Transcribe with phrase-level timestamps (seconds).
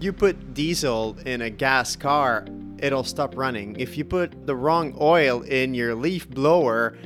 [0.00, 2.46] You put diesel in a gas car,
[2.78, 3.78] it'll stop running.
[3.78, 6.96] If you put the wrong oil in your leaf blower,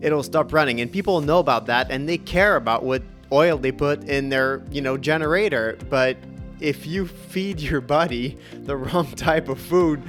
[0.00, 0.80] it'll stop running.
[0.80, 4.62] And people know about that and they care about what oil they put in their,
[4.70, 5.78] you know, generator.
[5.88, 6.16] But
[6.60, 10.02] if you feed your body the wrong type of food,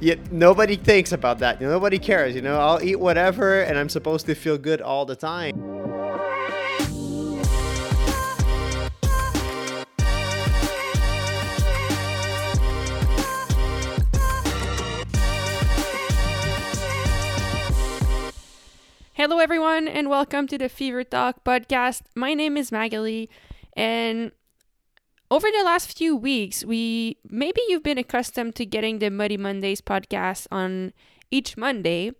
[0.00, 1.60] yet nobody thinks about that.
[1.60, 2.34] Nobody cares.
[2.34, 5.73] You know, I'll eat whatever and I'm supposed to feel good all the time.
[19.24, 22.02] Hello, everyone, and welcome to the Fever Talk podcast.
[22.14, 23.30] My name is Magali,
[23.74, 24.32] and
[25.30, 29.80] over the last few weeks, we maybe you've been accustomed to getting the Muddy Mondays
[29.80, 30.92] podcast on
[31.30, 32.12] each Monday,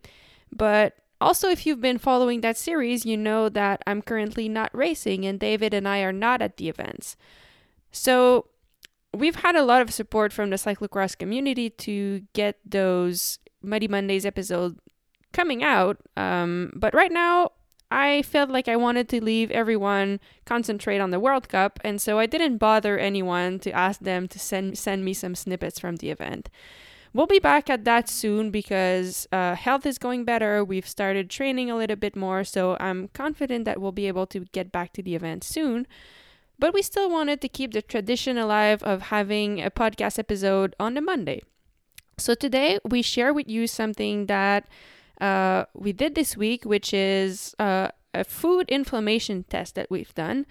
[0.50, 5.26] but also if you've been following that series, you know that I'm currently not racing,
[5.26, 7.18] and David and I are not at the events.
[7.92, 8.46] So
[9.12, 14.24] we've had a lot of support from the cyclocross community to get those Muddy Mondays
[14.24, 14.80] episodes
[15.34, 15.98] coming out.
[16.16, 17.52] Um, but right now,
[17.90, 22.18] I felt like I wanted to leave everyone concentrate on the World Cup, and so
[22.18, 26.10] I didn't bother anyone to ask them to send send me some snippets from the
[26.10, 26.48] event.
[27.12, 30.64] We'll be back at that soon because uh, health is going better.
[30.64, 34.40] We've started training a little bit more, so I'm confident that we'll be able to
[34.50, 35.86] get back to the event soon.
[36.58, 40.96] But we still wanted to keep the tradition alive of having a podcast episode on
[40.96, 41.42] a Monday.
[42.18, 44.66] So today we share with you something that
[45.20, 50.46] uh, we did this week, which is uh, a food inflammation test that we've done.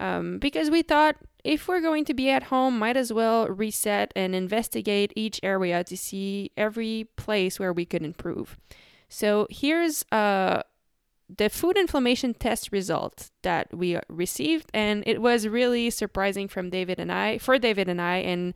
[0.00, 4.12] Um, because we thought if we're going to be at home, might as well reset
[4.16, 8.56] and investigate each area to see every place where we could improve.
[9.08, 10.62] So here's uh,
[11.28, 16.98] the food inflammation test result that we received, and it was really surprising from David
[16.98, 18.54] and I, for David and I, and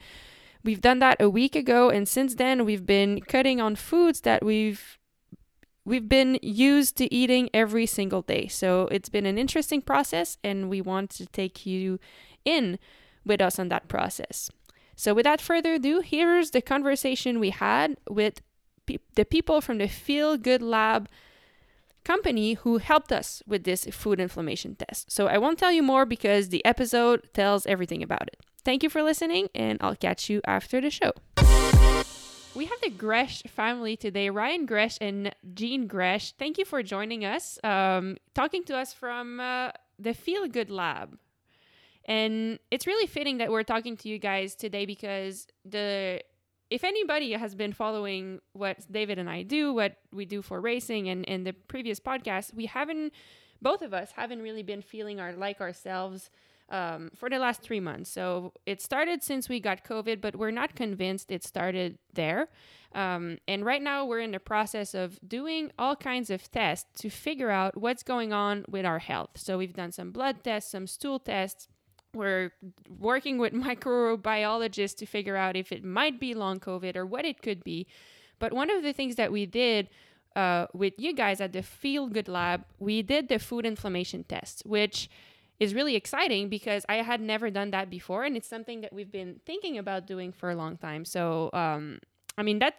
[0.64, 4.44] we've done that a week ago, and since then we've been cutting on foods that
[4.44, 4.98] we've
[5.86, 8.48] we've been used to eating every single day.
[8.48, 11.98] So it's been an interesting process, and we want to take you
[12.44, 12.78] in
[13.24, 14.50] with us on that process.
[14.96, 18.40] So, without further ado, here's the conversation we had with
[18.86, 21.08] pe- the people from the Feel Good Lab
[22.02, 25.10] company who helped us with this food inflammation test.
[25.10, 28.38] So, I won't tell you more because the episode tells everything about it.
[28.64, 31.12] Thank you for listening, and I'll catch you after the show.
[32.56, 36.32] We have the Gresh family today, Ryan Gresh and Gene Gresh.
[36.32, 41.18] Thank you for joining us, um, talking to us from uh, the Feel Good Lab.
[42.06, 46.22] And it's really fitting that we're talking to you guys today because the
[46.70, 51.10] if anybody has been following what David and I do, what we do for racing
[51.10, 53.12] and, and the previous podcast, we haven't
[53.60, 56.30] both of us haven't really been feeling our like ourselves
[56.68, 58.10] um, for the last three months.
[58.10, 62.48] So it started since we got COVID, but we're not convinced it started there.
[62.92, 67.10] Um, and right now we're in the process of doing all kinds of tests to
[67.10, 69.30] figure out what's going on with our health.
[69.36, 71.68] So we've done some blood tests, some stool tests.
[72.14, 72.52] We're
[72.88, 77.42] working with microbiologists to figure out if it might be long COVID or what it
[77.42, 77.86] could be.
[78.38, 79.88] But one of the things that we did
[80.34, 84.62] uh, with you guys at the Feel Good Lab, we did the food inflammation test,
[84.66, 85.08] which
[85.58, 89.10] is really exciting because I had never done that before, and it's something that we've
[89.10, 91.04] been thinking about doing for a long time.
[91.04, 92.00] So, um,
[92.36, 92.74] I mean that.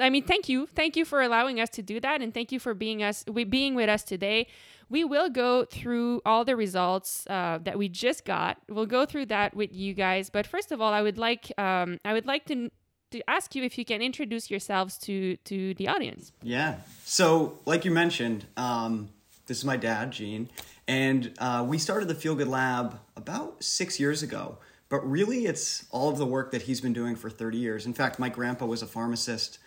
[0.00, 2.58] I mean, thank you, thank you for allowing us to do that, and thank you
[2.58, 4.48] for being us, we being with us today.
[4.90, 8.58] We will go through all the results uh, that we just got.
[8.68, 10.30] We'll go through that with you guys.
[10.30, 12.70] But first of all, I would like, um, I would like to
[13.12, 16.32] to ask you if you can introduce yourselves to to the audience.
[16.42, 16.76] Yeah.
[17.04, 19.10] So, like you mentioned, um,
[19.46, 20.50] this is my dad, Gene,
[20.88, 24.58] and uh, we started the Feel Good Lab about six years ago.
[24.88, 27.86] But really, it's all of the work that he's been doing for 30 years.
[27.86, 29.58] In fact, my grandpa was a pharmacist.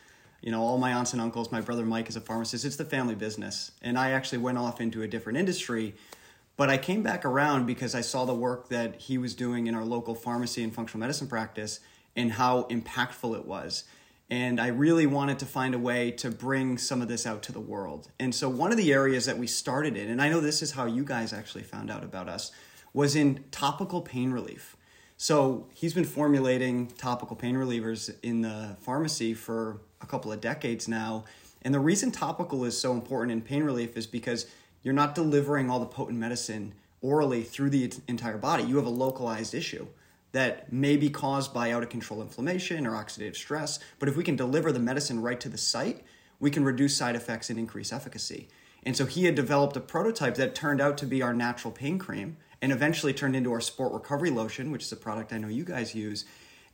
[0.42, 2.64] You know, all my aunts and uncles, my brother Mike is a pharmacist.
[2.64, 3.72] It's the family business.
[3.82, 5.96] And I actually went off into a different industry.
[6.58, 9.74] But I came back around because I saw the work that he was doing in
[9.74, 11.80] our local pharmacy and functional medicine practice
[12.16, 13.86] and how impactful it was
[14.30, 17.52] and I really wanted to find a way to bring some of this out to
[17.52, 18.10] the world.
[18.20, 20.72] And so, one of the areas that we started in, and I know this is
[20.72, 22.52] how you guys actually found out about us,
[22.94, 24.76] was in topical pain relief.
[25.18, 30.88] So, he's been formulating topical pain relievers in the pharmacy for a couple of decades
[30.88, 31.26] now.
[31.62, 34.48] And the reason topical is so important in pain relief is because
[34.82, 38.90] you're not delivering all the potent medicine orally through the entire body, you have a
[38.90, 39.88] localized issue
[40.36, 43.80] that may be caused by out of control inflammation or oxidative stress.
[44.00, 46.04] But if we can deliver the medicine right to the site,
[46.42, 48.50] we can reduce side effects and increase efficacy.
[48.84, 51.98] And so he had developed a prototype that turned out to be our natural pain
[51.98, 52.36] cream.
[52.62, 55.64] and eventually turned into our sport recovery lotion, which is a product I know you
[55.64, 56.26] guys use.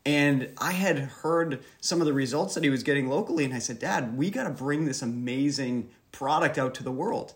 [0.06, 3.60] And I had heard some of the results that he was getting locally, and I
[3.60, 7.34] said, Dad, we got to bring this amazing product out to the world.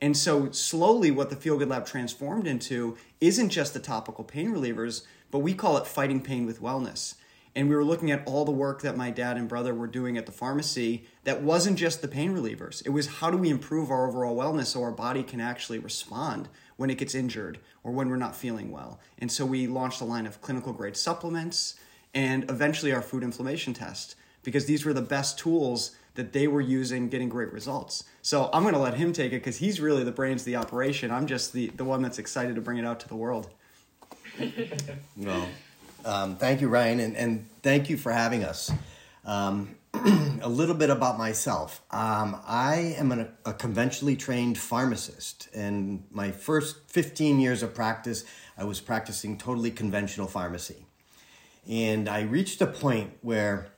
[0.00, 4.52] And so, slowly, what the Feel Good Lab transformed into isn't just the topical pain
[4.52, 7.14] relievers, but we call it fighting pain with wellness.
[7.54, 10.16] And we were looking at all the work that my dad and brother were doing
[10.16, 12.86] at the pharmacy that wasn't just the pain relievers.
[12.86, 16.48] It was how do we improve our overall wellness so our body can actually respond
[16.76, 19.00] when it gets injured or when we're not feeling well.
[19.18, 21.74] And so we launched a line of clinical grade supplements
[22.14, 26.60] and eventually our food inflammation test because these were the best tools that they were
[26.60, 28.04] using getting great results.
[28.22, 30.56] So I'm going to let him take it because he's really the brains of the
[30.56, 31.10] operation.
[31.10, 33.50] I'm just the, the one that's excited to bring it out to the world.
[35.16, 35.48] well,
[36.04, 38.70] um, thank you, Ryan, and, and thank you for having us.
[39.24, 41.82] Um, a little bit about myself.
[41.90, 48.24] Um, I am an, a conventionally trained pharmacist, and my first 15 years of practice,
[48.56, 50.86] I was practicing totally conventional pharmacy.
[51.68, 53.68] And I reached a point where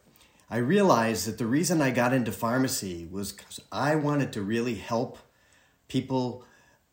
[0.49, 4.77] I realized that the reason I got into pharmacy was because I wanted to really
[4.77, 5.19] help
[5.89, 6.45] people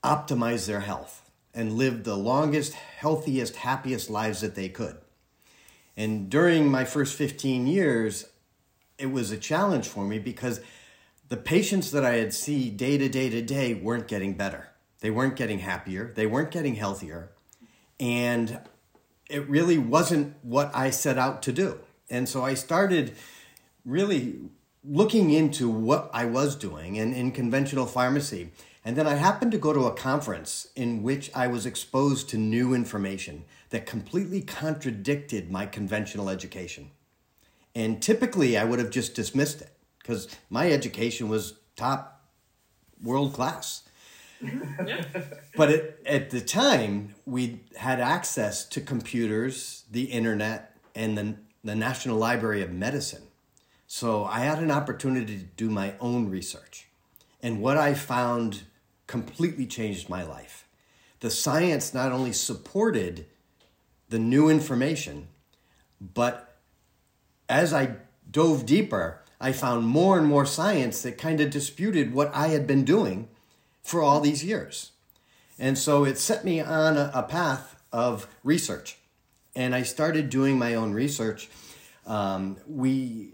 [0.03, 1.26] optimize their health
[1.57, 4.95] and lived the longest, healthiest, happiest lives that they could.
[5.97, 8.27] And during my first 15 years,
[8.99, 10.61] it was a challenge for me because
[11.29, 14.69] the patients that I had see day to day to day weren't getting better.
[14.99, 16.13] They weren't getting happier.
[16.15, 17.31] They weren't getting healthier.
[17.99, 18.59] And
[19.27, 21.79] it really wasn't what I set out to do.
[22.07, 23.15] And so I started
[23.83, 24.41] really
[24.83, 28.51] looking into what I was doing in, in conventional pharmacy.
[28.87, 32.37] And then I happened to go to a conference in which I was exposed to
[32.37, 36.91] new information that completely contradicted my conventional education.
[37.75, 42.29] And typically I would have just dismissed it because my education was top
[43.03, 43.83] world class.
[45.57, 51.75] but it, at the time, we had access to computers, the internet, and the, the
[51.75, 53.23] National Library of Medicine.
[53.85, 56.87] So I had an opportunity to do my own research.
[57.43, 58.63] And what I found
[59.07, 60.67] completely changed my life.
[61.19, 63.25] The science not only supported
[64.09, 65.29] the new information,
[65.99, 66.57] but
[67.49, 67.95] as I
[68.29, 72.67] dove deeper, I found more and more science that kind of disputed what I had
[72.67, 73.29] been doing
[73.81, 74.91] for all these years.
[75.57, 78.97] And so it set me on a, a path of research.
[79.55, 81.49] And I started doing my own research.
[82.05, 83.31] Um, we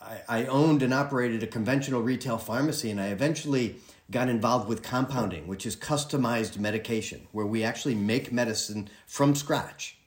[0.00, 3.76] I, I owned and operated a conventional retail pharmacy, and I eventually
[4.10, 9.98] got involved with compounding, which is customized medication, where we actually make medicine from scratch.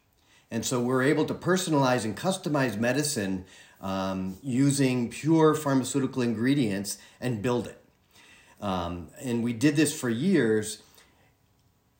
[0.52, 3.46] And so we're able to personalize and customize medicine
[3.82, 7.82] um, using pure pharmaceutical ingredients and build it.
[8.62, 10.82] Um, and we did this for years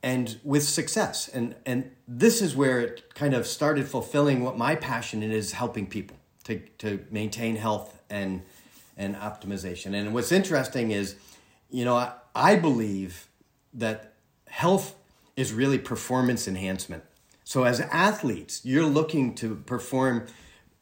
[0.02, 1.28] and with success.
[1.28, 5.86] And, and this is where it kind of started fulfilling what my passion is helping
[5.86, 8.42] people to, to maintain health and
[9.00, 9.94] and optimization.
[9.94, 11.16] And what's interesting is,
[11.70, 13.28] you know, I, I believe
[13.74, 14.14] that
[14.48, 14.94] health
[15.36, 17.04] is really performance enhancement.
[17.44, 20.26] So as athletes, you're looking to perform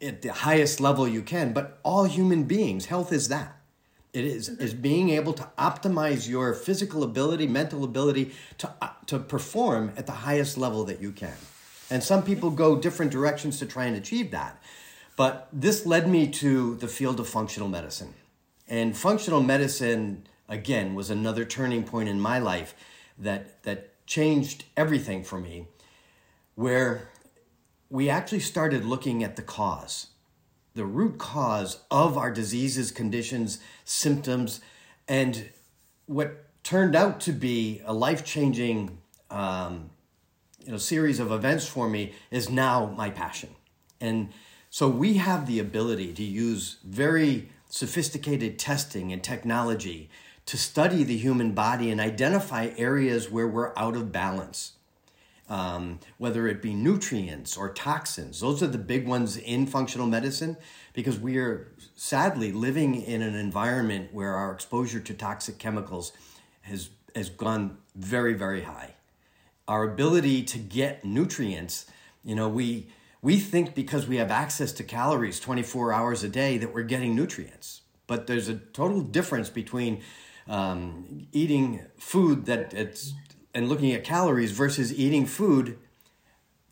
[0.00, 3.54] at the highest level you can, but all human beings, health is that.
[4.12, 9.18] It is is being able to optimize your physical ability, mental ability to uh, to
[9.18, 11.36] perform at the highest level that you can.
[11.90, 14.62] And some people go different directions to try and achieve that.
[15.16, 18.14] But this led me to the field of functional medicine.
[18.66, 22.74] And functional medicine, again, was another turning point in my life
[23.18, 25.66] that, that changed everything for me,
[26.54, 27.10] where
[27.90, 30.08] we actually started looking at the cause,
[30.74, 34.60] the root cause of our diseases, conditions, symptoms,
[35.06, 35.50] and
[36.06, 38.98] what turned out to be a life changing
[39.30, 39.90] um,
[40.64, 43.50] you know, series of events for me is now my passion.
[44.00, 44.30] And
[44.70, 50.10] so we have the ability to use very sophisticated testing and technology
[50.48, 54.72] to study the human body and identify areas where we're out of balance.
[55.46, 60.56] Um, whether it be nutrients or toxins, those are the big ones in functional medicine
[60.94, 66.12] because we are sadly living in an environment where our exposure to toxic chemicals
[66.62, 68.94] has, has gone very, very high.
[69.66, 71.84] Our ability to get nutrients,
[72.24, 72.86] you know, we
[73.20, 77.16] we think because we have access to calories 24 hours a day that we're getting
[77.16, 77.82] nutrients.
[78.06, 80.02] But there's a total difference between
[80.48, 83.14] um, eating food that it's
[83.54, 85.78] and looking at calories versus eating food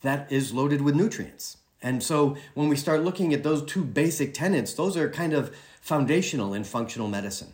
[0.03, 1.57] that is loaded with nutrients.
[1.83, 5.55] And so when we start looking at those two basic tenets, those are kind of
[5.81, 7.53] foundational in functional medicine.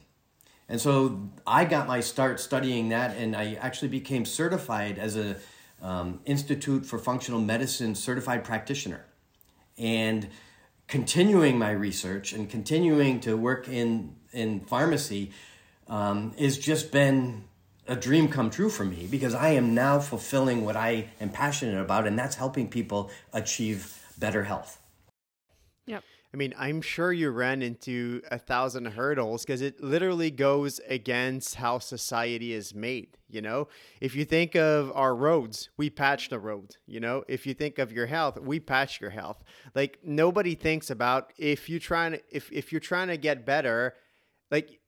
[0.68, 5.36] And so I got my start studying that, and I actually became certified as a
[5.82, 9.04] um, Institute for Functional Medicine certified practitioner.
[9.76, 10.28] And
[10.86, 15.32] continuing my research and continuing to work in, in pharmacy
[15.92, 17.44] um, has just been
[17.86, 21.78] a dream come true for me because I am now fulfilling what I am passionate
[21.78, 24.80] about, and that's helping people achieve better health.
[25.86, 26.02] Yep.
[26.32, 31.56] I mean, I'm sure you ran into a thousand hurdles because it literally goes against
[31.56, 33.18] how society is made.
[33.28, 33.68] You know,
[34.00, 36.76] if you think of our roads, we patch the road.
[36.86, 39.42] You know, if you think of your health, we patch your health.
[39.74, 43.94] Like nobody thinks about if you're trying to if if you're trying to get better,
[44.50, 44.78] like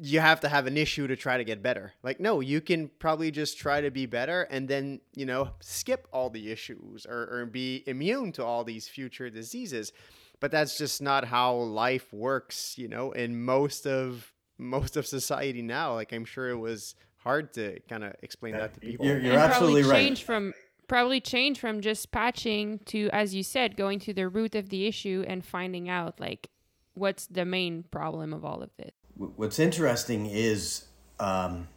[0.00, 1.92] you have to have an issue to try to get better.
[2.02, 6.08] Like, no, you can probably just try to be better and then, you know, skip
[6.12, 9.92] all the issues or, or be immune to all these future diseases
[10.40, 15.62] but that's just not how life works you know in most of most of society
[15.62, 19.20] now like i'm sure it was hard to kind of explain that to people You're,
[19.20, 20.06] you're and absolutely probably right.
[20.06, 20.54] change from
[20.88, 24.86] probably change from just patching to as you said going to the root of the
[24.86, 26.48] issue and finding out like
[26.94, 30.86] what's the main problem of all of this W- What's interesting is,
[31.18, 31.68] um,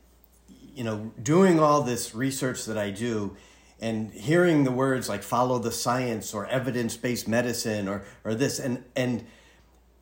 [0.73, 3.35] you know, doing all this research that I do
[3.81, 8.59] and hearing the words like follow the science or evidence based medicine or, or this
[8.59, 9.25] and and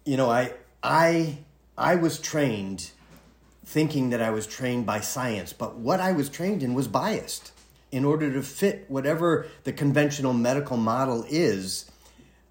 [0.05, 1.39] you know I I
[1.75, 2.91] I was trained
[3.65, 7.51] thinking that I was trained by science, but what I was trained in was biased
[7.91, 11.90] in order to fit whatever the conventional medical model is.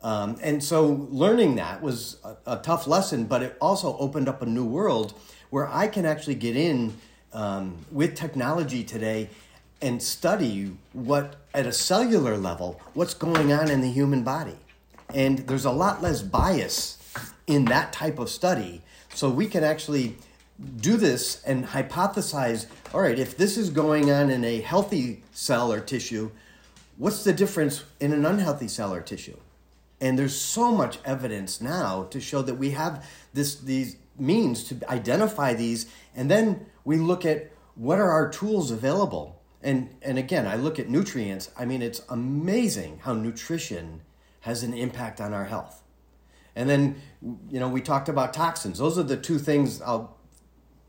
[0.03, 4.43] Um, and so learning that was a, a tough lesson, but it also opened up
[4.43, 5.15] a new world
[5.51, 6.97] where I can actually get in
[7.33, 9.29] um, with technology today
[9.83, 14.57] and study what, at a cellular level, what's going on in the human body.
[15.13, 16.99] And there's a lot less bias
[17.47, 18.83] in that type of study.
[19.15, 20.17] So we can actually
[20.77, 25.73] do this and hypothesize all right, if this is going on in a healthy cell
[25.73, 26.31] or tissue,
[26.99, 29.37] what's the difference in an unhealthy cell or tissue?
[30.01, 34.91] And there's so much evidence now to show that we have this these means to
[34.91, 39.41] identify these, and then we look at what are our tools available.
[39.63, 41.51] And and again, I look at nutrients.
[41.57, 44.01] I mean, it's amazing how nutrition
[44.41, 45.83] has an impact on our health.
[46.57, 47.01] And then
[47.51, 48.79] you know, we talked about toxins.
[48.79, 50.17] Those are the two things I'll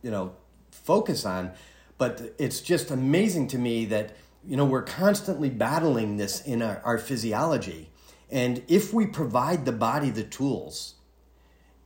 [0.02, 0.36] you know
[0.72, 1.52] focus on.
[1.98, 4.16] But it's just amazing to me that
[4.46, 7.91] you know we're constantly battling this in our, our physiology.
[8.32, 10.96] And if we provide the body the tools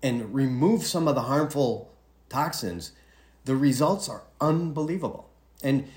[0.03, 1.91] and remove some of the harmful
[2.29, 2.91] toxins,
[3.45, 5.29] the results are unbelievable.
[5.63, 5.87] And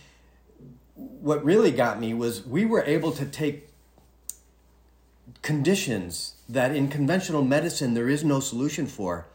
[0.94, 3.68] what really got me was we were able to take
[5.42, 9.26] conditions that in conventional medicine there is no solution for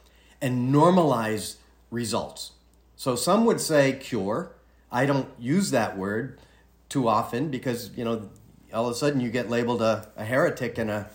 [0.41, 1.55] and normalize
[1.91, 2.51] results.
[2.96, 4.51] So some would say cure.
[4.91, 6.39] I don't use that word
[6.89, 8.29] too often because, you know,
[8.74, 11.10] all of a sudden you get labeled a, a heretic and a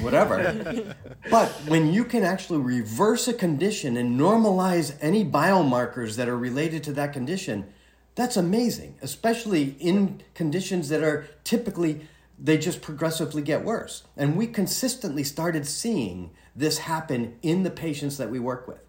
[0.00, 0.94] whatever.
[1.30, 6.82] but when you can actually reverse a condition and normalize any biomarkers that are related
[6.84, 7.72] to that condition,
[8.14, 14.02] that's amazing, especially in conditions that are typically they just progressively get worse.
[14.16, 18.80] And we consistently started seeing this happen in the patients that we work with.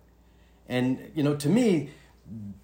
[0.67, 1.91] And you know, to me,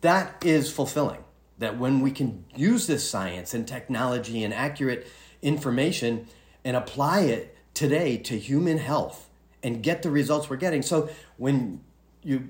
[0.01, 1.23] that is fulfilling.
[1.59, 5.07] That when we can use this science and technology and accurate
[5.41, 6.27] information
[6.63, 9.29] and apply it today to human health
[9.63, 10.81] and get the results we're getting.
[10.81, 11.81] So when
[12.23, 12.49] you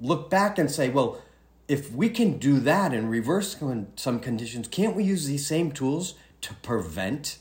[0.00, 1.20] look back and say, well,
[1.68, 3.56] if we can do that and reverse
[3.96, 7.38] some conditions, can't we use these same tools to prevent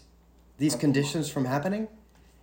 [0.57, 1.87] these conditions from happening?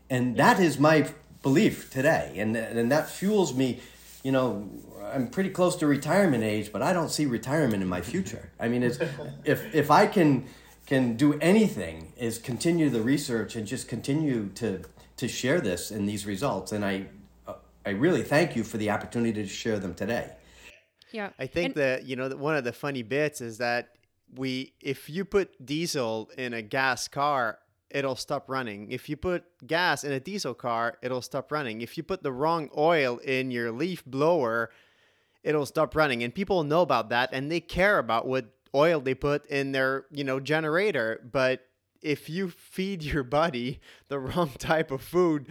[0.09, 1.11] And that is my
[1.43, 2.35] belief today.
[2.37, 3.81] And, and that fuels me.
[4.23, 4.71] You know,
[5.13, 8.51] I'm pretty close to retirement age, but I don't see retirement in my future.
[8.61, 8.99] I mean, it's,
[9.45, 10.47] if, if I can
[10.87, 14.83] can do anything is continue the research and just continue to
[15.17, 17.07] to share this and these results and i
[17.47, 17.55] uh,
[17.87, 20.33] i really thank you for the opportunity to share them today
[21.13, 23.91] yeah I think And- that you know that one of the funny bits is that
[24.35, 27.59] we if you put diesel in a gas car,
[27.93, 28.91] it'll stop running.
[28.91, 31.83] If you put gas in a diesel car, it'll stop running.
[31.83, 34.71] If you put the wrong oil in your leaf blower,
[35.45, 36.23] it'll stop running.
[36.23, 40.07] And people know about that and they care about what oil they put in their,
[40.11, 41.21] you know, generator.
[41.31, 41.67] But
[42.01, 45.47] if you feed your body the wrong type of food,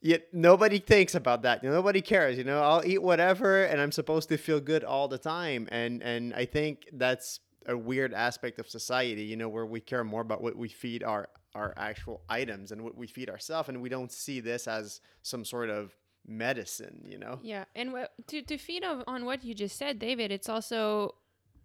[0.00, 1.62] yet nobody thinks about that.
[1.62, 2.38] You know, Nobody cares.
[2.38, 5.68] You know, I'll eat whatever, and I'm supposed to feel good all the time.
[5.70, 9.24] And and I think that's a weird aspect of society.
[9.24, 12.82] You know, where we care more about what we feed our our actual items and
[12.82, 15.94] what we feed ourselves, and we don't see this as some sort of
[16.26, 17.04] medicine.
[17.08, 17.38] You know.
[17.42, 17.94] Yeah, and
[18.28, 21.14] to to feed on what you just said, David, it's also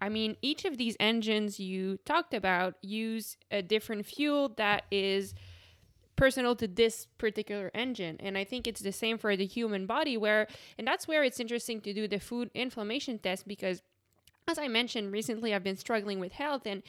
[0.01, 5.33] I mean, each of these engines you talked about use a different fuel that is
[6.15, 8.17] personal to this particular engine.
[8.19, 11.39] And I think it's the same for the human body, where, and that's where it's
[11.39, 13.81] interesting to do the food inflammation test because,
[14.47, 16.83] as I mentioned recently, I've been struggling with health and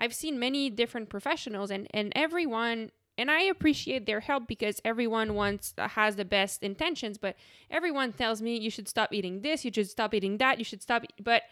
[0.00, 5.34] I've seen many different professionals, and, and everyone and I appreciate their help because everyone
[5.34, 7.36] wants uh, has the best intentions, but
[7.70, 10.80] everyone tells me you should stop eating this, you should stop eating that, you should
[10.80, 11.42] stop but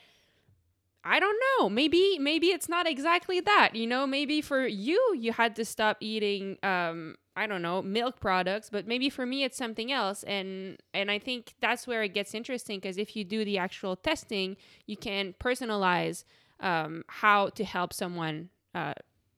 [1.05, 1.69] I don't know.
[1.69, 3.75] Maybe maybe it's not exactly that.
[3.75, 8.19] You know, maybe for you you had to stop eating um I don't know, milk
[8.19, 12.14] products, but maybe for me it's something else and and I think that's where it
[12.14, 16.25] gets interesting because if you do the actual testing, you can personalize
[16.61, 18.95] um, how to help someone uh,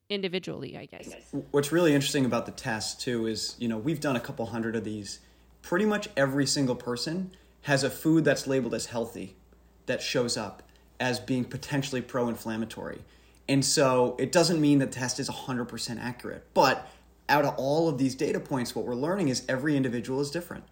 [0.09, 1.15] individually, I guess.
[1.51, 4.77] What's really interesting about the test too is, you know, we've done a couple hundred
[4.77, 5.21] of these.
[5.63, 9.37] Pretty much every single person has a food that's labeled as healthy
[9.87, 10.63] that shows up
[10.99, 13.03] as being potentially pro inflammatory.
[13.49, 16.47] And so it doesn't mean the test is 100% accurate.
[16.55, 16.89] But
[17.29, 20.65] out of all of these data points, what we're learning is every individual is different.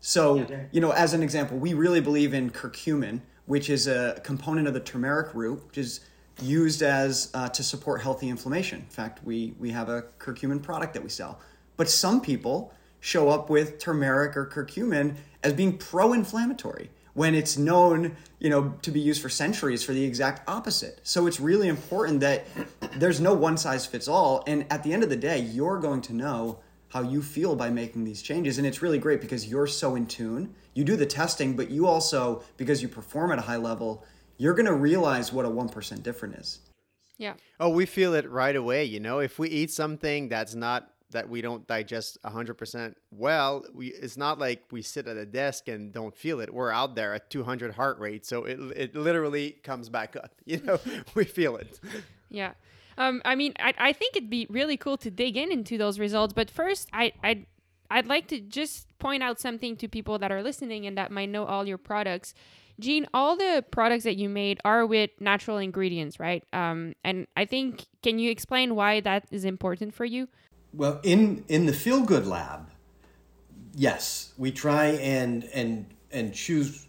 [0.00, 4.68] So, you know, as an example, we really believe in curcumin, which is a component
[4.68, 6.00] of the turmeric root, which is
[6.42, 8.80] used as uh, to support healthy inflammation.
[8.80, 11.40] In fact, we, we have a curcumin product that we sell.
[11.76, 17.56] But some people show up with turmeric or curcumin as being pro inflammatory when it's
[17.56, 21.00] known, you know, to be used for centuries for the exact opposite.
[21.02, 22.46] So it's really important that
[22.96, 26.02] there's no one size fits all and at the end of the day, you're going
[26.02, 26.58] to know
[26.96, 30.06] how you feel by making these changes and it's really great because you're so in
[30.06, 30.54] tune.
[30.72, 34.02] You do the testing, but you also because you perform at a high level,
[34.38, 36.58] you're going to realize what a 1% difference is.
[37.18, 37.34] Yeah.
[37.60, 39.18] Oh, we feel it right away, you know.
[39.18, 44.40] If we eat something that's not that we don't digest 100% well we it's not
[44.40, 47.72] like we sit at a desk and don't feel it we're out there at 200
[47.74, 50.80] heart rate so it, it literally comes back up you know
[51.14, 51.78] we feel it
[52.28, 52.52] yeah
[52.98, 55.98] um, i mean I, I think it'd be really cool to dig in into those
[55.98, 57.46] results but first i i
[57.90, 61.28] I'd like to just point out something to people that are listening and that might
[61.28, 62.34] know all your products.
[62.78, 66.44] Gene, all the products that you made are with natural ingredients, right?
[66.52, 70.28] Um, and I think, can you explain why that is important for you?
[70.72, 72.70] Well, in in the Feel Good Lab,
[73.74, 76.86] yes, we try and and and choose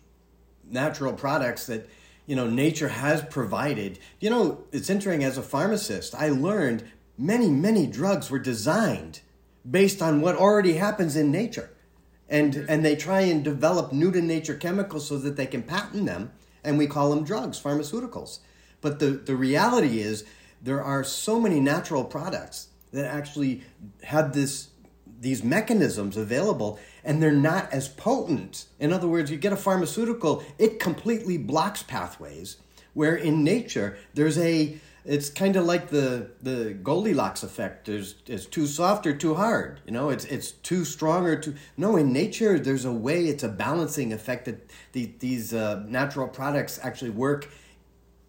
[0.70, 1.88] natural products that
[2.28, 3.98] you know nature has provided.
[4.20, 6.84] You know, it's interesting as a pharmacist, I learned
[7.18, 9.22] many many drugs were designed
[9.70, 11.72] based on what already happens in nature.
[12.30, 16.06] And and they try and develop new to nature chemicals so that they can patent
[16.06, 16.32] them
[16.64, 18.40] and we call them drugs, pharmaceuticals.
[18.82, 20.26] But the, the reality is
[20.62, 23.64] there are so many natural products that actually
[24.04, 24.70] have this
[25.20, 28.66] these mechanisms available and they're not as potent.
[28.80, 32.58] In other words, you get a pharmaceutical, it completely blocks pathways
[32.94, 37.86] where in nature there's a it's kind of like the the Goldilocks effect.
[37.86, 39.80] There's it's too soft or too hard.
[39.86, 41.56] You know, it's it's too strong or too.
[41.78, 43.28] No, in nature, there's a way.
[43.28, 47.50] It's a balancing effect that the, these uh, natural products actually work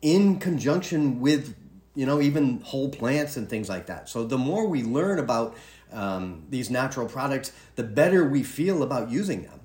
[0.03, 1.57] in conjunction with
[1.99, 4.09] you know, even whole plants and things like that.
[4.09, 5.57] So the more we learn about
[5.93, 9.61] um, these natural products, the better we feel about using them.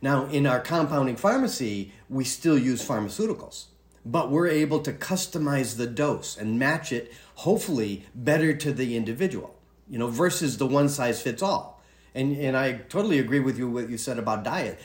[0.00, 3.66] Now, in our compounding pharmacy, we still use pharmaceuticals,
[4.04, 9.54] but we're able to customize the dose and match it, hopefully, better to the individual,
[9.88, 11.80] you know, versus the one size fits all.
[12.14, 14.80] And, and I totally agree with you what you said about diet.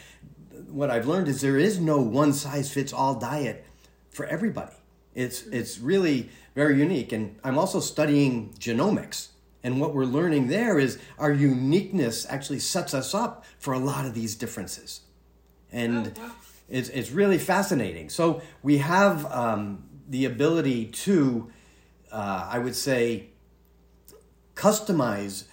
[0.69, 3.65] What I've learned is there is no one size fits all diet
[4.09, 4.75] for everybody.
[5.15, 7.11] It's, it's really very unique.
[7.11, 9.29] And I'm also studying genomics.
[9.63, 14.05] And what we're learning there is our uniqueness actually sets us up for a lot
[14.05, 15.01] of these differences.
[15.71, 16.31] And oh, wow.
[16.69, 18.09] it's, it's really fascinating.
[18.09, 21.51] So we have um, the ability to,
[22.11, 23.29] uh, I would say,
[24.55, 25.45] customize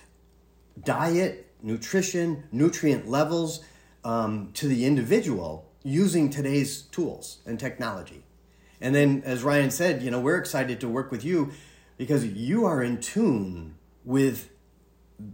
[0.83, 3.65] diet, nutrition, nutrient levels
[4.05, 8.25] um, to the individual using today's tools and technology.
[8.81, 11.53] And then, as Ryan said, you know, we're excited to work with you
[11.97, 13.74] because you are in tune
[14.05, 14.51] with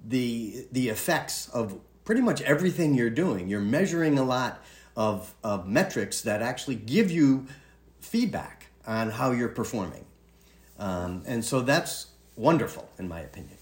[0.07, 3.49] the the effects of pretty much everything you're doing.
[3.49, 4.63] You're measuring a lot
[4.97, 7.47] of, of metrics that actually give you
[8.01, 10.05] feedback on how you're performing.
[10.79, 13.57] Um, and so that's wonderful, in my opinion.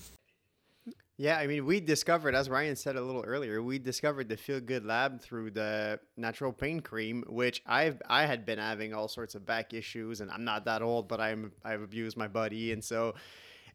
[1.20, 4.60] Yeah, I mean, we discovered, as Ryan said a little earlier, we discovered the Feel
[4.60, 9.34] Good Lab through the natural pain cream, which I've I had been having all sorts
[9.34, 12.84] of back issues, and I'm not that old, but I'm I've abused my buddy, and
[12.84, 13.16] so,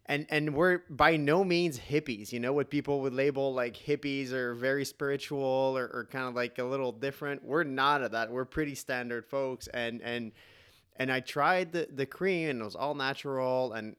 [0.06, 4.32] and and we're by no means hippies, you know, what people would label like hippies
[4.32, 5.42] or very spiritual
[5.78, 7.44] or, or kind of like a little different.
[7.44, 8.32] We're not of that.
[8.32, 10.34] We're pretty standard folks, and and
[10.98, 13.96] and I tried the the cream and it was all natural and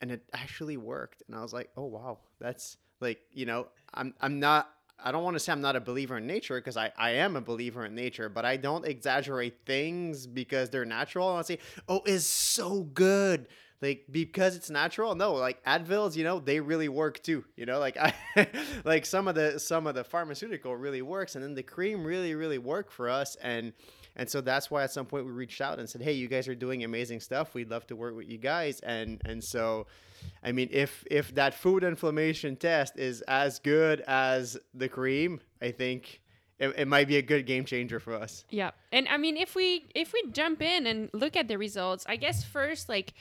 [0.00, 4.14] and it actually worked and I was like, "Oh wow, that's like, you know, I'm
[4.20, 4.70] I'm not
[5.02, 7.36] I don't want to say I'm not a believer in nature because I, I am
[7.36, 11.28] a believer in nature, but I don't exaggerate things because they're natural.
[11.28, 13.48] I say, oh, it's so good.
[13.84, 15.14] Like because it's natural.
[15.14, 17.44] No, like Advils, you know, they really work too.
[17.54, 18.14] You know, like I
[18.84, 22.34] like some of the some of the pharmaceutical really works, and then the cream really,
[22.34, 23.36] really worked for us.
[23.42, 23.74] And
[24.16, 26.48] and so that's why at some point we reached out and said, "Hey, you guys
[26.48, 27.52] are doing amazing stuff.
[27.52, 29.86] We'd love to work with you guys." And and so,
[30.42, 35.72] I mean, if if that food inflammation test is as good as the cream, I
[35.72, 36.22] think
[36.58, 38.46] it, it might be a good game changer for us.
[38.48, 38.70] Yeah.
[38.92, 42.16] And I mean, if we if we jump in and look at the results, I
[42.16, 43.12] guess first like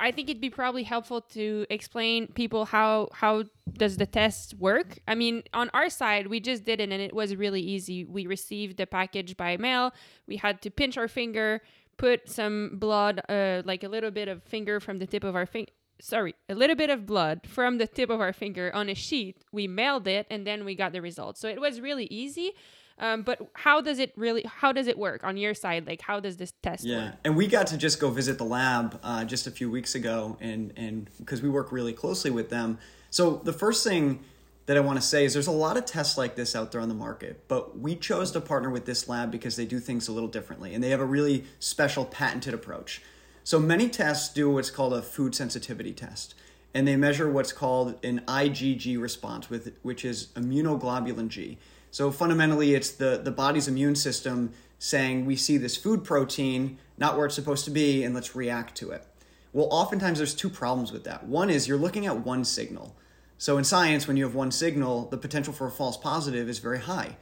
[0.00, 4.98] I think it'd be probably helpful to explain people how how does the test work.
[5.06, 8.04] I mean, on our side, we just did it and it was really easy.
[8.04, 9.92] We received the package by mail.
[10.26, 11.60] We had to pinch our finger,
[11.98, 15.46] put some blood, uh, like a little bit of finger from the tip of our
[15.46, 15.70] finger.
[16.00, 19.44] Sorry, a little bit of blood from the tip of our finger on a sheet.
[19.52, 21.40] We mailed it and then we got the results.
[21.40, 22.52] So it was really easy.
[23.00, 24.44] Um, but how does it really?
[24.44, 25.86] How does it work on your side?
[25.86, 26.96] Like, how does this test yeah.
[26.96, 27.14] work?
[27.24, 30.36] and we got to just go visit the lab uh, just a few weeks ago,
[30.40, 32.78] and and because we work really closely with them.
[33.08, 34.20] So the first thing
[34.66, 36.80] that I want to say is there's a lot of tests like this out there
[36.80, 40.06] on the market, but we chose to partner with this lab because they do things
[40.06, 43.02] a little differently, and they have a really special patented approach.
[43.42, 46.34] So many tests do what's called a food sensitivity test,
[46.74, 51.58] and they measure what's called an IgG response, with which is immunoglobulin G.
[51.90, 57.16] So fundamentally, it's the, the body's immune system saying, we see this food protein, not
[57.16, 59.04] where it's supposed to be, and let's react to it.
[59.52, 61.26] Well, oftentimes there's two problems with that.
[61.26, 62.94] One is you're looking at one signal.
[63.36, 66.60] So in science, when you have one signal, the potential for a false positive is
[66.60, 67.16] very high.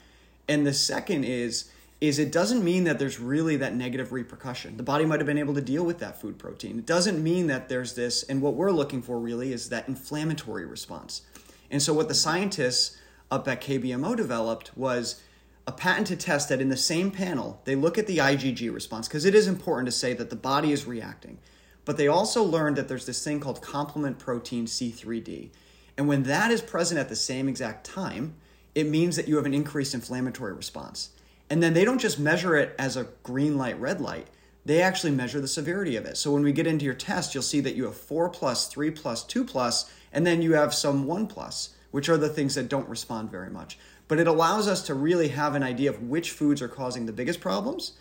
[0.47, 4.77] And the second is, is it doesn't mean that there's really that negative repercussion.
[4.77, 6.79] The body might have been able to deal with that food protein.
[6.79, 10.67] It doesn't mean that there's this, and what we're looking for really is that inflammatory
[10.67, 11.23] response.
[11.71, 12.98] And so what the scientists
[13.31, 15.23] up at KBMO developed was
[15.67, 19.27] a patented test that in the same panel, they look at the IgG response because
[19.27, 21.39] it is important to say that the body is reacting.
[21.85, 25.51] But they also learned that there's this thing called complement protein C3D.
[25.97, 28.35] And when that is present at the same exact time,
[28.75, 31.11] it means that you have an increased inflammatory response.
[31.51, 34.29] And then they don't just measure it as a green light, red light.
[34.65, 36.17] They actually measure the severity of it.
[36.17, 38.91] So when we get into your test, you'll see that you have 4 plus, 3
[38.91, 42.69] plus, 2 plus, and then you have some 1 plus which are the things that
[42.69, 43.79] don't respond very much.
[44.09, 47.13] But it allows us to really have an idea of which foods are causing the
[47.13, 47.93] biggest problems,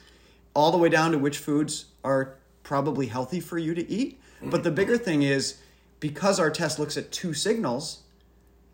[0.54, 4.20] all the way down to which foods are probably healthy for you to eat.
[4.42, 5.58] But the bigger thing is
[6.00, 8.04] because our test looks at two signals,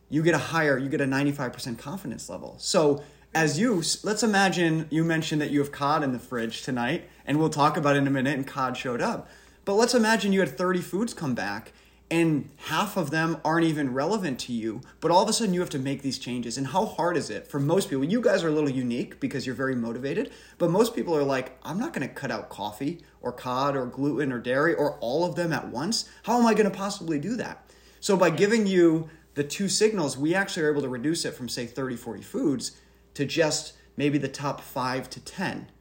[0.09, 2.55] you get a higher, you get a 95% confidence level.
[2.59, 7.09] So as you, let's imagine you mentioned that you have cod in the fridge tonight,
[7.25, 9.29] and we'll talk about it in a minute, and cod showed up.
[9.65, 11.71] But let's imagine you had 30 foods come back
[12.13, 15.59] and half of them aren't even relevant to you but all of a sudden you
[15.61, 16.59] have to make these changes.
[16.59, 18.03] And how hard is it for most people?
[18.03, 21.57] You guys are a little unique because you're very motivated but most people are like
[21.63, 25.25] i'm not going to cut out coffee or cod or gluten or dairy or all
[25.25, 26.07] of them at once.
[26.21, 27.67] How am i going to possibly do that?
[27.99, 31.49] So by giving you the two signals we actually are able to reduce it from
[31.49, 32.77] say 30 40 foods
[33.15, 35.71] to just maybe the top 5 to 10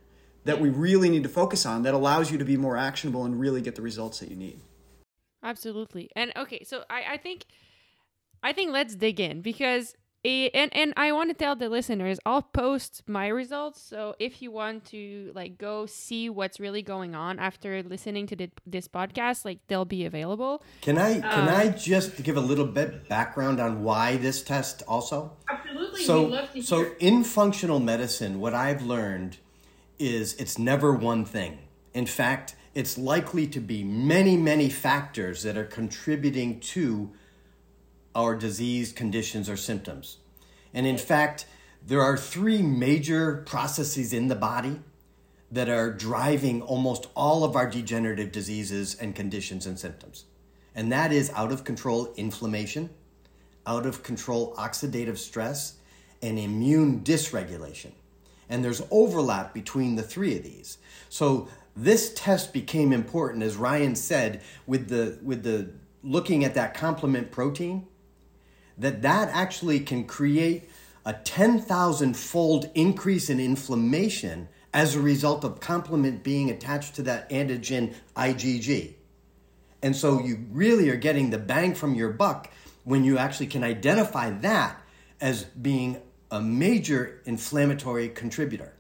[0.44, 3.38] that we really need to focus on that allows you to be more actionable and
[3.38, 4.60] really get the results that you need
[5.42, 6.10] Absolutely.
[6.14, 7.44] And okay, so I, I think
[8.42, 12.20] I think let's dig in because it, and and I want to tell the listeners
[12.24, 13.82] I'll post my results.
[13.82, 18.36] So if you want to like go see what's really going on after listening to
[18.36, 20.62] the, this podcast, like they'll be available.
[20.80, 24.82] Can I can I um, just give a little bit background on why this test
[24.86, 25.36] also?
[25.48, 26.02] Absolutely.
[26.02, 29.38] So so in functional medicine, what I've learned
[29.98, 31.58] is it's never one thing.
[31.94, 37.12] In fact, it's likely to be many, many factors that are contributing to
[38.14, 40.18] our disease conditions or symptoms.
[40.72, 41.46] And in fact,
[41.86, 44.80] there are three major processes in the body
[45.50, 50.24] that are driving almost all of our degenerative diseases and conditions and symptoms.
[50.74, 52.88] And that is out of control inflammation,
[53.66, 55.74] out of control oxidative stress,
[56.22, 57.90] and immune dysregulation.
[58.48, 60.78] And there's overlap between the three of these.
[61.08, 65.70] So this test became important, as Ryan said, with the with the
[66.02, 67.86] looking at that complement protein,
[68.76, 70.68] that that actually can create
[71.04, 77.28] a 10,000 fold increase in inflammation as a result of complement being attached to that
[77.30, 78.94] antigen IgG.
[79.82, 82.50] And so you really are getting the bang from your buck
[82.84, 84.80] when you actually can identify that
[85.20, 88.72] as being a major inflammatory contributor.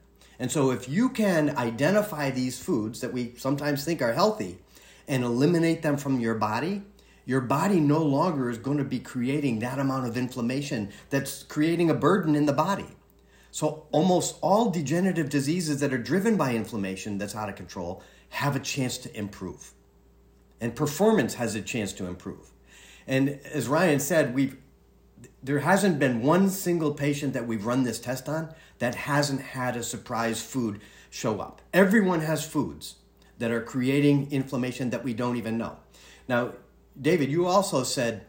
[0.42, 4.58] And so, if you can identify these foods that we sometimes think are healthy
[5.06, 6.82] and eliminate them from your body,
[7.24, 11.90] your body no longer is going to be creating that amount of inflammation that's creating
[11.90, 12.88] a burden in the body.
[13.52, 18.56] So, almost all degenerative diseases that are driven by inflammation that's out of control have
[18.56, 19.70] a chance to improve.
[20.60, 22.50] And performance has a chance to improve.
[23.06, 24.56] And as Ryan said, we've
[25.42, 29.76] there hasn't been one single patient that we've run this test on that hasn't had
[29.76, 31.62] a surprise food show up.
[31.72, 32.96] Everyone has foods
[33.38, 35.76] that are creating inflammation that we don't even know.
[36.26, 36.54] Now,
[37.00, 38.24] David, you also said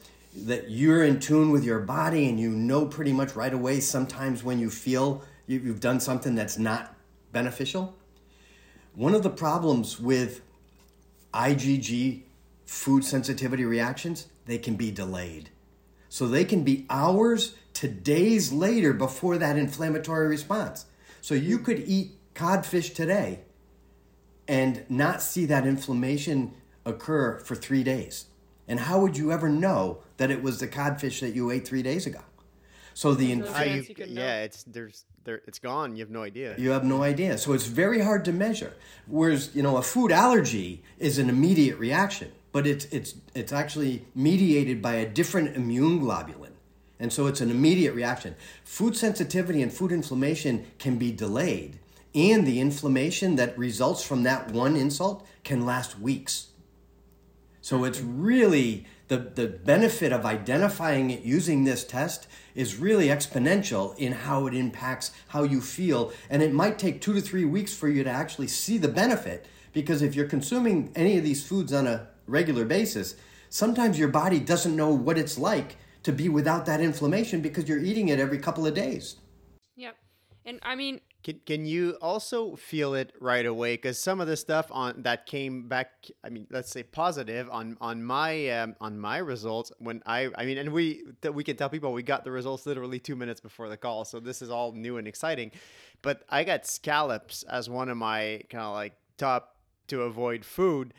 [0.45, 4.43] that you're in tune with your body and you know pretty much right away sometimes
[4.43, 6.95] when you feel you've done something that's not
[7.31, 7.95] beneficial.
[8.93, 10.41] One of the problems with
[11.33, 12.21] IgG
[12.67, 15.49] food sensitivity reactions, they can be delayed.
[16.09, 20.85] So they can be hours to days later before that inflammatory response.
[21.21, 23.41] So you could eat codfish today
[24.47, 26.53] and not see that inflammation
[26.85, 28.25] occur for three days.
[28.67, 31.83] And how would you ever know that it was the codfish that you ate three
[31.83, 32.19] days ago?
[32.93, 34.21] So the no How chance you- you could know.
[34.21, 35.95] yeah, it's there's there it's gone.
[35.95, 36.55] You have no idea.
[36.57, 37.37] You have no idea.
[37.37, 38.73] So it's very hard to measure.
[39.07, 44.05] Whereas, you know, a food allergy is an immediate reaction, but it's it's it's actually
[44.13, 46.42] mediated by a different immune globulin.
[46.99, 48.35] And so it's an immediate reaction.
[48.63, 51.79] Food sensitivity and food inflammation can be delayed,
[52.15, 56.47] and the inflammation that results from that one insult can last weeks.
[57.61, 63.97] So it's really the, the benefit of identifying it using this test is really exponential
[63.97, 66.11] in how it impacts how you feel.
[66.29, 69.45] And it might take two to three weeks for you to actually see the benefit
[69.71, 73.15] because if you're consuming any of these foods on a regular basis,
[73.49, 77.79] sometimes your body doesn't know what it's like to be without that inflammation because you're
[77.79, 79.17] eating it every couple of days.
[79.75, 79.95] Yep.
[80.45, 83.75] And I mean, Can, can you also feel it right away?
[83.75, 85.87] Because some of the stuff on that came back,
[86.21, 90.45] I mean, let's say positive on on my um, on my results when I I
[90.45, 93.39] mean, and we that we can tell people we got the results literally two minutes
[93.39, 95.51] before the call, so this is all new and exciting.
[96.01, 99.55] But I got scallops as one of my kind of like top
[99.87, 100.93] to avoid food.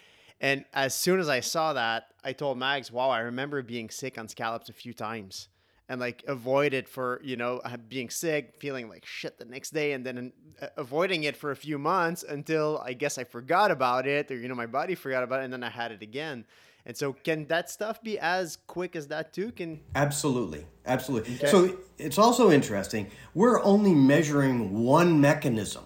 [0.44, 4.18] And as soon as I saw that, I told Mags, "Wow, I remember being sick
[4.18, 5.48] on scallops a few times."
[5.86, 9.92] and like avoid it for you know being sick feeling like shit the next day
[9.92, 14.06] and then uh, avoiding it for a few months until i guess i forgot about
[14.06, 16.42] it or you know my body forgot about it and then i had it again
[16.86, 20.66] and so can that stuff be as quick as that too can Absolutely.
[20.86, 21.36] Absolutely.
[21.36, 23.10] So it's also interesting.
[23.32, 25.84] We're only measuring one mechanism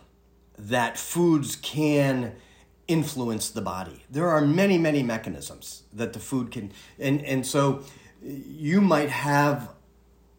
[0.59, 2.35] that foods can
[2.89, 4.05] influence the body.
[4.11, 7.85] There are many, many mechanisms that the food can, and, and so
[8.23, 9.71] you might have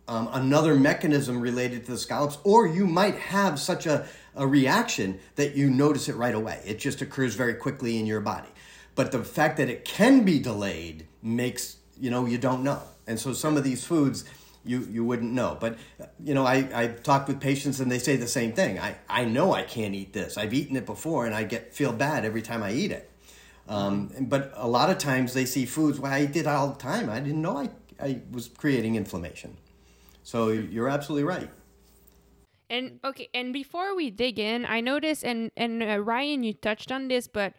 [0.08, 5.20] um, another mechanism related to the scallops, or you might have such a, a reaction
[5.36, 6.62] that you notice it right away.
[6.66, 8.50] It just occurs very quickly in your body.
[8.96, 12.82] But the fact that it can be delayed makes, you know, you don't know.
[13.06, 14.26] And so some of these foods,
[14.64, 15.58] you, you wouldn't know.
[15.60, 15.78] But,
[16.24, 18.80] you know, I, I've talked with patients and they say the same thing.
[18.80, 20.38] I, I know I can't eat this.
[20.38, 23.10] I've eaten it before and I get feel bad every time I eat it.
[23.68, 27.10] Um, but a lot of times they see foods, well, I did all the time.
[27.10, 27.70] I didn't know I,
[28.02, 29.58] I was creating inflammation.
[30.24, 31.50] So you're absolutely right.
[32.70, 36.92] And okay, and before we dig in, I noticed, and and uh, Ryan, you touched
[36.92, 37.54] on this, but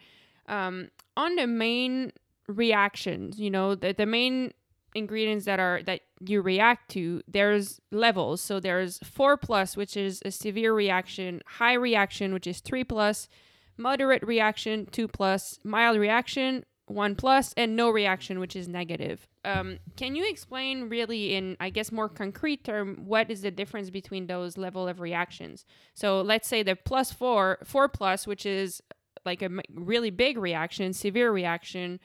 [0.47, 2.13] um, on the main
[2.47, 4.53] reactions, you know, the the main
[4.95, 8.41] ingredients that are that you react to, there's levels.
[8.41, 13.29] So there's four plus, which is a severe reaction, high reaction, which is three plus,
[13.77, 19.27] moderate reaction, two plus, mild reaction, one plus, and no reaction, which is negative.
[19.45, 23.89] Um, can you explain really in, I guess, more concrete term, what is the difference
[23.89, 25.65] between those level of reactions?
[25.95, 28.83] So let's say the plus four, four plus, which is
[29.25, 32.01] like a really big reaction, severe reaction,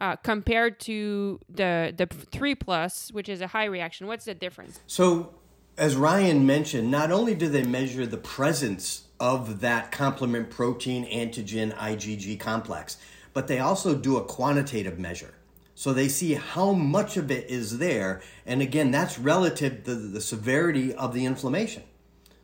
[0.00, 4.06] uh, compared to the the three plus, which is a high reaction.
[4.06, 4.80] What's the difference?
[4.86, 5.34] So,
[5.76, 11.74] as Ryan mentioned, not only do they measure the presence of that complement protein antigen
[11.76, 12.96] IgG complex,
[13.32, 15.34] but they also do a quantitative measure.
[15.74, 18.20] So they see how much of it is there.
[18.44, 21.84] And again, that's relative to the severity of the inflammation.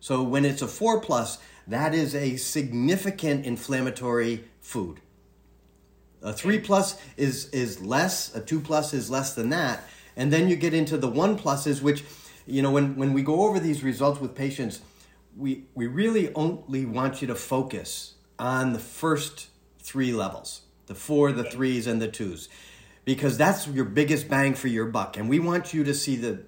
[0.01, 5.01] So when it's a 4 plus, that is a significant inflammatory food.
[6.23, 9.85] A 3 plus is, is less, a 2 plus is less than that.
[10.17, 12.05] And then you get into the 1 pluses, which,
[12.47, 14.81] you know, when, when we go over these results with patients,
[15.37, 19.49] we, we really only want you to focus on the first
[19.79, 22.49] three levels the four, the threes, and the twos
[23.07, 25.17] because that's your biggest bang for your buck.
[25.17, 26.43] And we want you to see the,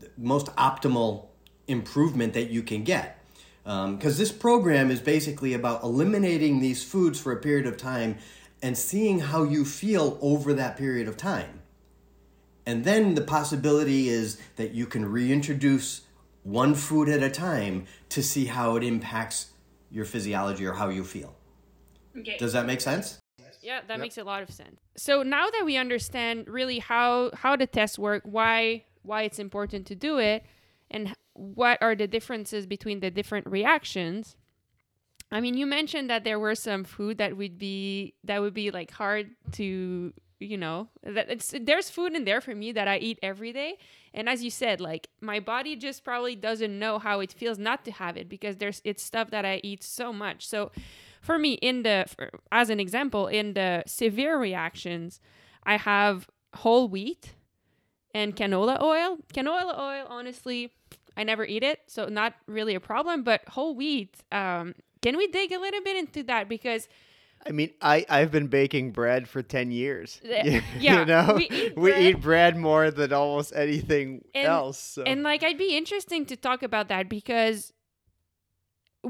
[0.00, 1.26] the most optimal
[1.66, 3.18] improvement that you can get.
[3.64, 8.16] Because um, this program is basically about eliminating these foods for a period of time
[8.62, 11.60] and seeing how you feel over that period of time.
[12.64, 16.02] And then the possibility is that you can reintroduce
[16.42, 19.52] one food at a time to see how it impacts
[19.90, 21.34] your physiology or how you feel.
[22.18, 22.36] Okay.
[22.38, 23.18] Does that make sense?
[23.62, 24.00] Yeah, that yep.
[24.00, 24.80] makes a lot of sense.
[24.96, 29.86] So now that we understand really how how the tests work, why why it's important
[29.86, 30.44] to do it,
[30.90, 34.36] and what are the differences between the different reactions.
[35.30, 38.70] I mean, you mentioned that there were some food that would be that would be
[38.70, 42.98] like hard to you know that it's there's food in there for me that I
[42.98, 43.78] eat every day.
[44.14, 47.84] And as you said like my body just probably doesn't know how it feels not
[47.86, 50.46] to have it because there's it's stuff that I eat so much.
[50.46, 50.70] So
[51.22, 55.20] for me in the for, as an example in the severe reactions
[55.64, 57.34] I have whole wheat
[58.14, 59.18] and canola oil.
[59.34, 60.72] Canola oil honestly
[61.16, 64.74] I never eat it so not really a problem but whole wheat um,
[65.06, 66.88] can we dig a little bit into that because
[67.46, 70.20] I mean, I I've been baking bread for ten years.
[70.24, 71.98] Uh, yeah, you know, we eat, bread.
[71.98, 74.80] we eat bread more than almost anything and, else.
[74.80, 75.04] So.
[75.04, 77.72] And like, I'd be interesting to talk about that because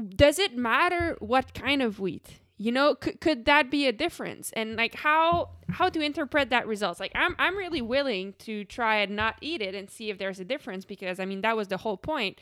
[0.09, 2.41] does it matter what kind of wheat?
[2.57, 4.51] You know, could could that be a difference?
[4.53, 6.99] And like, how how to interpret that results?
[6.99, 10.39] Like, I'm I'm really willing to try and not eat it and see if there's
[10.39, 12.37] a difference because I mean that was the whole point.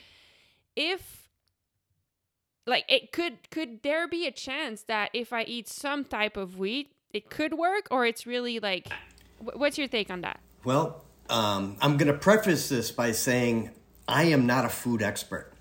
[0.76, 1.25] If
[2.66, 6.58] like it could could there be a chance that if I eat some type of
[6.58, 8.90] wheat, it could work, or it's really like,
[9.40, 10.40] what's your take on that?
[10.64, 13.72] Well, um, I'm going to preface this by saying
[14.08, 15.52] I am not a food expert.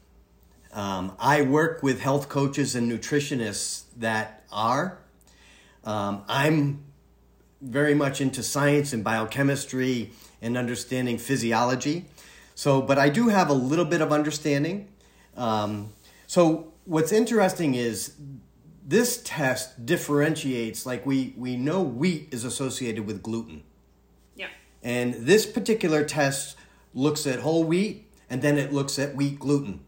[0.72, 4.98] Um, I work with health coaches and nutritionists that are.
[5.84, 6.84] Um, I'm
[7.60, 10.10] very much into science and biochemistry
[10.42, 12.06] and understanding physiology.
[12.54, 14.88] So, but I do have a little bit of understanding.
[15.36, 15.92] Um,
[16.26, 18.14] so, what's interesting is
[18.87, 23.62] this test differentiates like we we know wheat is associated with gluten.
[24.37, 24.49] Yeah.
[24.83, 26.57] And this particular test
[26.92, 29.85] looks at whole wheat and then it looks at wheat gluten.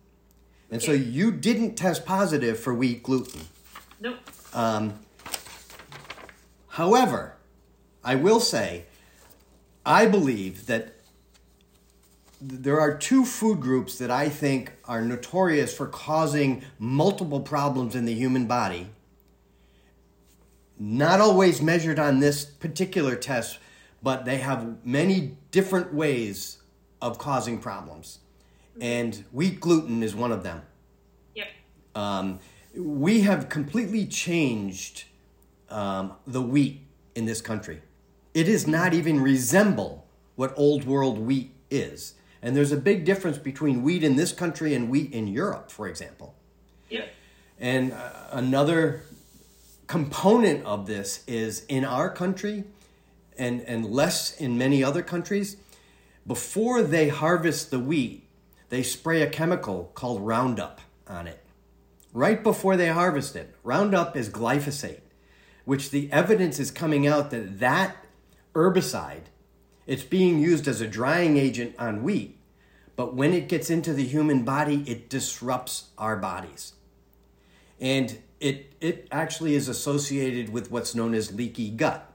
[0.71, 0.87] And okay.
[0.87, 3.43] so you didn't test positive for wheat gluten.
[4.01, 4.17] Nope.
[4.53, 4.99] Um,
[6.69, 7.37] however,
[8.03, 8.85] I will say,
[9.85, 10.96] I believe that
[12.41, 18.05] there are two food groups that I think are notorious for causing multiple problems in
[18.05, 18.89] the human body.
[20.79, 23.59] Not always measured on this particular test,
[24.03, 26.59] but they have many different ways
[27.01, 28.19] of causing problems.
[28.81, 30.63] And wheat gluten is one of them.
[31.35, 31.47] Yep.
[31.95, 32.41] Um,
[32.77, 35.05] we have completely changed
[35.71, 36.83] um, the wheat
[37.15, 37.81] in this country.
[38.35, 42.16] It does not even resemble what old world wheat is.
[42.47, 45.89] And there's a big difference between wheat in this country and wheat in Europe, for
[45.89, 46.37] example.
[46.89, 47.07] Yeah.
[47.59, 49.03] And uh, another
[49.89, 52.63] component of this is in our country
[53.37, 55.57] and, and less in many other countries,
[56.25, 58.23] before they harvest the wheat,
[58.69, 61.43] they spray a chemical called Roundup on it.
[62.13, 63.57] Right before they harvest it.
[63.65, 65.01] Roundup is glyphosate,
[65.65, 67.97] which the evidence is coming out that that
[68.55, 69.25] herbicide
[69.87, 72.36] it's being used as a drying agent on wheat
[72.97, 76.73] but when it gets into the human body, it disrupts our bodies.
[77.79, 82.11] And it, it actually is associated with what's known as leaky gut.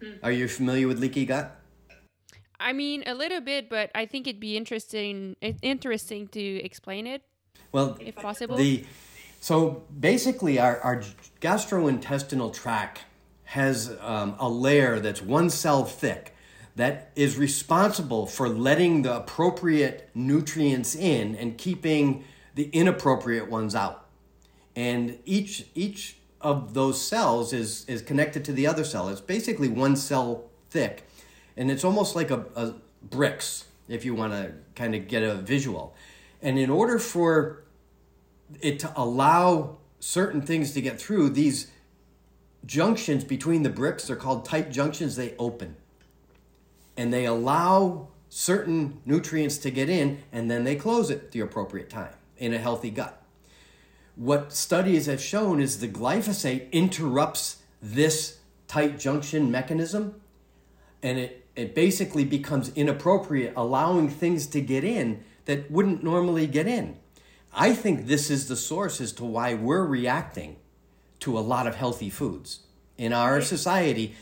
[0.00, 0.18] Mm.
[0.22, 1.56] Are you familiar with leaky gut?
[2.60, 7.22] I mean, a little bit, but I think it'd be interesting interesting to explain it.
[7.72, 8.56] Well, if possible.
[8.56, 8.84] The
[9.40, 11.02] so basically, our, our
[11.40, 13.00] gastrointestinal tract
[13.44, 16.34] has um, a layer that's one cell thick
[16.76, 24.06] that is responsible for letting the appropriate nutrients in and keeping the inappropriate ones out.
[24.76, 29.08] And each each of those cells is is connected to the other cell.
[29.08, 31.08] It's basically one cell thick,
[31.56, 35.34] and it's almost like a, a bricks if you want to kind of get a
[35.34, 35.94] visual.
[36.40, 37.64] And in order for
[38.60, 41.70] it to allow certain things to get through, these
[42.64, 45.16] junctions between the bricks are called tight junctions.
[45.16, 45.76] They open
[46.96, 51.40] and they allow certain nutrients to get in and then they close it at the
[51.40, 53.22] appropriate time in a healthy gut.
[54.16, 58.38] What studies have shown is the glyphosate interrupts this
[58.68, 60.20] tight junction mechanism
[61.02, 66.66] and it, it basically becomes inappropriate, allowing things to get in that wouldn't normally get
[66.66, 66.96] in.
[67.52, 70.56] I think this is the source as to why we're reacting
[71.20, 72.60] to a lot of healthy foods.
[72.96, 74.14] In our society,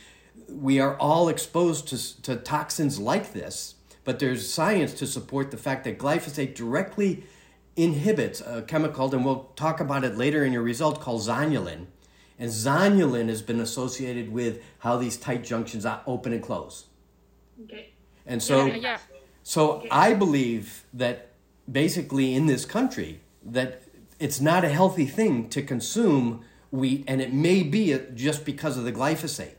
[0.48, 3.74] we are all exposed to, to toxins like this,
[4.04, 7.24] but there's science to support the fact that glyphosate directly
[7.76, 11.86] inhibits a chemical, and we'll talk about it later in your result, called zonulin.
[12.38, 16.86] And zonulin has been associated with how these tight junctions open and close.
[17.64, 17.90] Okay.
[18.26, 18.98] And so, Yeah, yeah.
[19.42, 21.32] so I believe that
[21.70, 23.82] basically in this country that
[24.18, 28.76] it's not a healthy thing to consume wheat, and it may be uh, just because
[28.76, 29.54] of the glyphosate.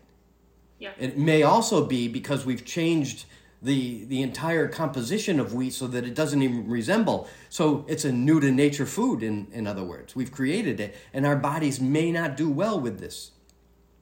[0.79, 0.91] Yeah.
[0.97, 3.25] It may also be because we've changed
[3.61, 7.27] the the entire composition of wheat so that it doesn't even resemble.
[7.49, 9.21] So it's a new to nature food.
[9.21, 12.99] In in other words, we've created it, and our bodies may not do well with
[12.99, 13.31] this.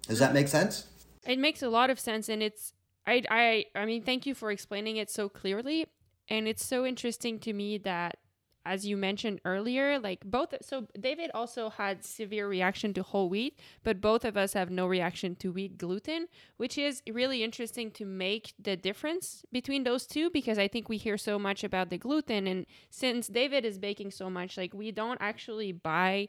[0.07, 0.87] Does that make sense?
[1.25, 2.73] It makes a lot of sense, and it's
[3.07, 5.87] I I I mean, thank you for explaining it so clearly,
[6.29, 8.17] and it's so interesting to me that
[8.67, 13.57] as you mentioned earlier, like both so David also had severe reaction to whole wheat,
[13.83, 18.05] but both of us have no reaction to wheat gluten, which is really interesting to
[18.05, 21.97] make the difference between those two because I think we hear so much about the
[21.97, 26.27] gluten and since David is baking so much, like we don't actually buy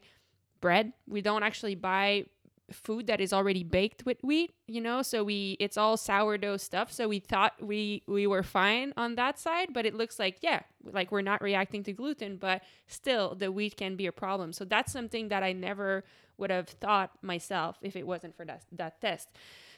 [0.61, 0.93] bread.
[1.07, 2.25] We don't actually buy
[2.71, 5.01] food that is already baked with wheat you know?
[5.01, 6.91] So we it's all sourdough stuff.
[6.91, 10.61] So we thought we we were fine on that side but it looks like yeah
[10.83, 14.53] like we're not reacting to gluten but still the wheat can be a problem.
[14.53, 16.03] So that's something that i never
[16.37, 19.27] would have thought myself if it wasn't for that that test.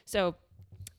[0.05, 0.35] So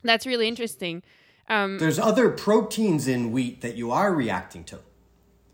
[0.03, 1.03] that's really interesting.
[1.49, 4.79] Um There's other proteins in wheat that you are reacting to.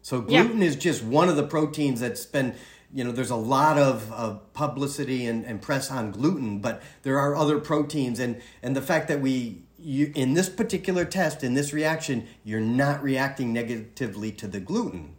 [0.02, 0.44] So Yeah.
[0.44, 2.54] gluten is just one of the proteins that's been,
[2.92, 7.18] you know, there's a lot of, of publicity and, and press on gluten, but there
[7.18, 8.18] are other proteins.
[8.18, 12.60] And, and the fact that we, you, in this particular test, in this reaction, you're
[12.60, 15.14] not reacting negatively to the gluten,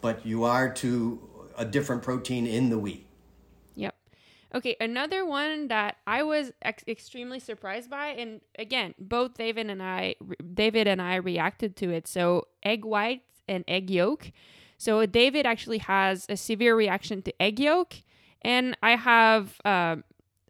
[0.00, 1.20] but you are to
[1.56, 3.06] a different protein in the wheat.
[3.76, 3.94] Yep.
[4.54, 9.82] Okay, another one that I was ex- extremely surprised by, and again, both David and
[9.82, 10.16] I,
[10.54, 12.06] David and I reacted to it.
[12.06, 14.32] So egg whites and egg yolk.
[14.80, 17.96] So David actually has a severe reaction to egg yolk,
[18.40, 20.04] and I have um,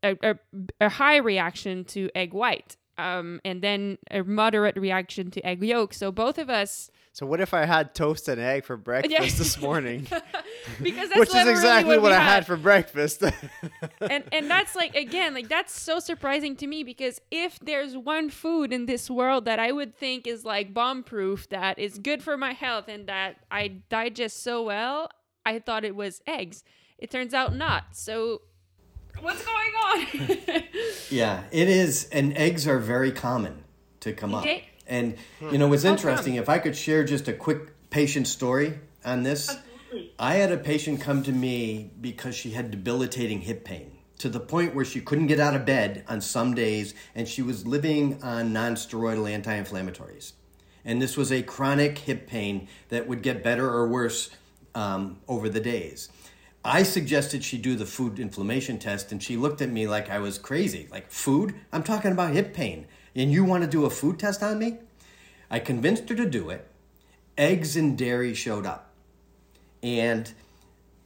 [0.05, 0.37] a, a,
[0.81, 5.93] a high reaction to egg white, um, and then a moderate reaction to egg yolk.
[5.93, 9.61] So both of us, So what if I had toast and egg for breakfast this
[9.61, 10.07] morning?
[10.83, 13.23] because that's Which is literally exactly what, we I had for breakfast.
[14.01, 18.31] and and that's like again like that's so surprising to me because if there's one
[18.31, 22.23] food in this world that I would think is like bomb proof that is good
[22.23, 25.11] for my health and that I digest so well,
[25.45, 26.65] I thought it was eggs.
[26.97, 27.85] It turns out not.
[27.93, 28.41] So
[29.21, 30.63] what's going on?
[31.11, 33.65] Yeah, it is, and eggs are very common
[34.01, 34.47] to come up.
[34.91, 36.35] And you know, it's interesting.
[36.35, 40.13] If I could share just a quick patient story on this, Absolutely.
[40.19, 44.41] I had a patient come to me because she had debilitating hip pain to the
[44.41, 48.23] point where she couldn't get out of bed on some days, and she was living
[48.23, 50.33] on non-steroidal anti-inflammatories.
[50.85, 54.29] And this was a chronic hip pain that would get better or worse
[54.75, 56.11] um, over the days.
[56.63, 60.19] I suggested she do the food inflammation test, and she looked at me like I
[60.19, 60.89] was crazy.
[60.91, 61.55] Like, food?
[61.73, 62.87] I'm talking about hip pain.
[63.15, 64.79] And you want to do a food test on me?
[65.51, 66.67] I convinced her to do it.
[67.37, 68.91] Eggs and dairy showed up.
[69.83, 70.33] And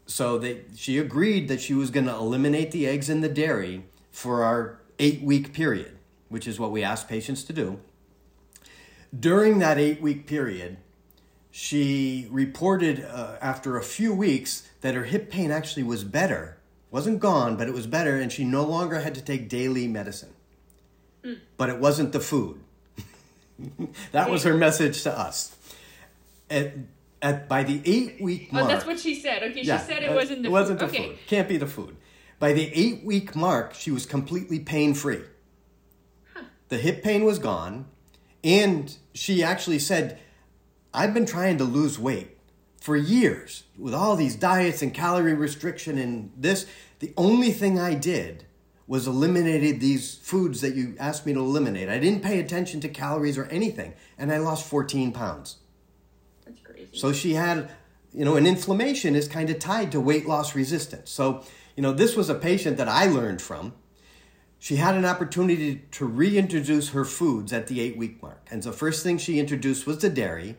[0.06, 3.84] so they, she agreed that she was going to eliminate the eggs and the dairy
[4.10, 5.96] for our eight week period,
[6.28, 7.80] which is what we ask patients to do.
[9.18, 10.76] During that eight week period,
[11.50, 16.58] she reported uh, after a few weeks that her hip pain actually was better.
[16.90, 20.33] Wasn't gone, but it was better, and she no longer had to take daily medicine.
[21.56, 22.60] But it wasn't the food.
[24.12, 25.56] that was her message to us.
[26.50, 26.74] At,
[27.22, 28.66] at, by the eight week mark.
[28.66, 29.42] oh, that's what she said.
[29.42, 30.90] Okay, yeah, she said it uh, wasn't the it wasn't food.
[30.90, 31.08] the okay.
[31.08, 31.18] food.
[31.26, 31.96] Can't be the food.
[32.38, 35.22] By the eight week mark, she was completely pain free.
[36.68, 37.86] The hip pain was gone,
[38.42, 40.18] and she actually said,
[40.92, 42.36] "I've been trying to lose weight
[42.80, 46.66] for years with all these diets and calorie restriction and this.
[46.98, 48.44] The only thing I did."
[48.86, 51.88] Was eliminated these foods that you asked me to eliminate.
[51.88, 55.56] I didn't pay attention to calories or anything, and I lost 14 pounds.
[56.44, 56.88] That's crazy.
[56.92, 57.70] So she had,
[58.12, 61.10] you know, an inflammation is kind of tied to weight loss resistance.
[61.10, 61.42] So,
[61.76, 63.72] you know, this was a patient that I learned from.
[64.58, 68.46] She had an opportunity to reintroduce her foods at the eight week mark.
[68.50, 70.56] And the first thing she introduced was the dairy,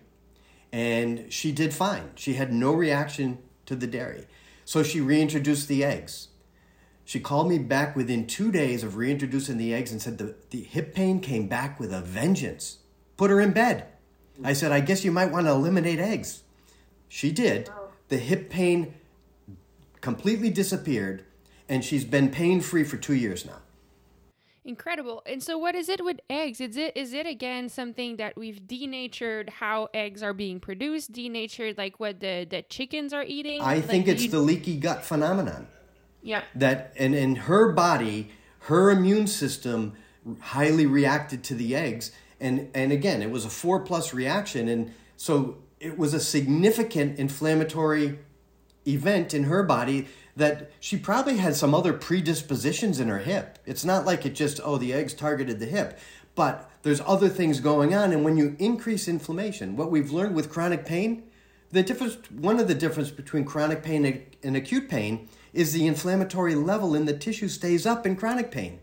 [0.72, 2.12] and she did fine.
[2.16, 4.28] She had no reaction to the dairy.
[4.64, 6.28] So she reintroduced the eggs.
[7.08, 10.64] She called me back within two days of reintroducing the eggs and said the, the
[10.64, 12.80] hip pain came back with a vengeance.
[13.16, 13.86] Put her in bed.
[14.44, 16.42] I said, I guess you might want to eliminate eggs.
[17.08, 17.70] She did.
[18.10, 18.96] The hip pain
[20.02, 21.24] completely disappeared,
[21.70, 23.60] and she's been pain free for two years now.
[24.66, 25.22] Incredible.
[25.28, 26.60] And so what is it with eggs?
[26.60, 31.78] Is it is it again something that we've denatured how eggs are being produced, denatured
[31.78, 33.62] like what the the chickens are eating?
[33.62, 35.68] I Like, think it's you- the leaky gut phenomenon.
[36.26, 36.42] Yeah.
[36.56, 39.94] that and in her body her immune system
[40.40, 42.12] highly reacted to the eggs.
[42.40, 44.68] And and again it was a four plus reaction.
[44.68, 48.20] And so it was a significant inflammatory
[48.88, 53.60] event in her body that she probably had some other predispositions in her hip.
[53.66, 56.00] It's not like it just oh the eggs targeted the hip.
[56.34, 58.12] But there's other things going on.
[58.12, 61.24] And when you increase inflammation what we've learned with chronic pain
[61.72, 66.56] the difference one of the difference between chronic pain and- acute pain is the inflammatory
[66.56, 68.80] level in the tissue stays up in chronic pain.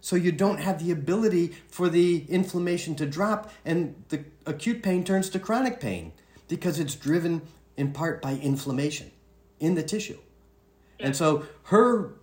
[0.00, 5.04] So you don't have the ability for the inflammation to drop and the acute pain
[5.04, 6.12] turns to chronic pain
[6.48, 7.42] because it's driven
[7.76, 9.10] in part by inflammation
[9.60, 10.18] in the tissue.
[10.98, 12.14] And so her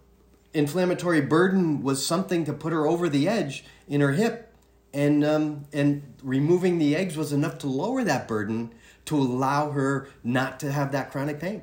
[0.53, 4.53] inflammatory burden was something to put her over the edge in her hip
[4.93, 8.74] and um, and removing the eggs was enough to lower that burden
[9.10, 11.62] to allow her not to have that chronic pain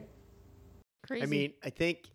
[1.06, 1.22] Crazy.
[1.22, 2.10] I mean, I think,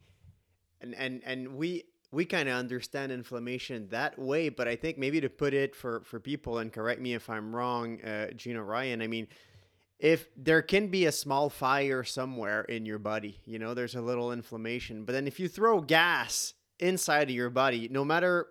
[0.82, 5.21] and and and we we kind of understand inflammation that way, but I think maybe
[5.21, 9.01] to put it for for people and correct me if I'm wrong, uh, Gina Ryan.
[9.01, 9.27] I mean,
[9.97, 14.01] if there can be a small fire somewhere in your body, you know, there's a
[14.01, 18.47] little inflammation, but then if you throw gas inside of your body, no matter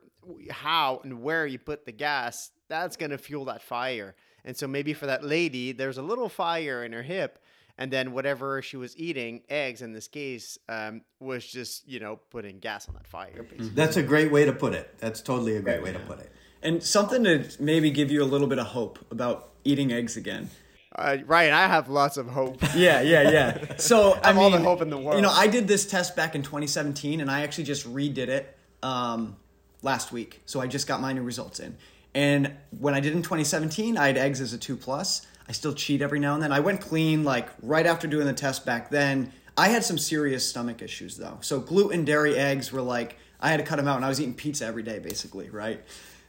[0.50, 4.14] how and where you put the gas, that's gonna fuel that fire.
[4.44, 7.38] And so maybe for that lady, there's a little fire in her hip
[7.80, 12.20] and then whatever she was eating, eggs in this case, um, was just you know
[12.30, 13.42] putting gas on that fire.
[13.42, 13.70] Basically.
[13.70, 16.30] that's a great way to put it that's totally a great way to put it
[16.62, 20.50] And something to maybe give you a little bit of hope about eating eggs again.
[20.94, 22.58] Uh, Ryan, I have lots of hope.
[22.74, 23.76] Yeah, yeah, yeah.
[23.76, 25.16] So I have mean, all the hope in the world.
[25.16, 28.58] You know, I did this test back in 2017, and I actually just redid it
[28.82, 29.36] um,
[29.82, 30.42] last week.
[30.46, 31.76] So I just got my new results in.
[32.14, 35.26] And when I did in 2017, I had eggs as a two plus.
[35.48, 36.52] I still cheat every now and then.
[36.52, 39.32] I went clean like right after doing the test back then.
[39.56, 41.38] I had some serious stomach issues though.
[41.40, 44.20] So gluten, dairy, eggs were like I had to cut them out, and I was
[44.20, 45.82] eating pizza every day basically, right?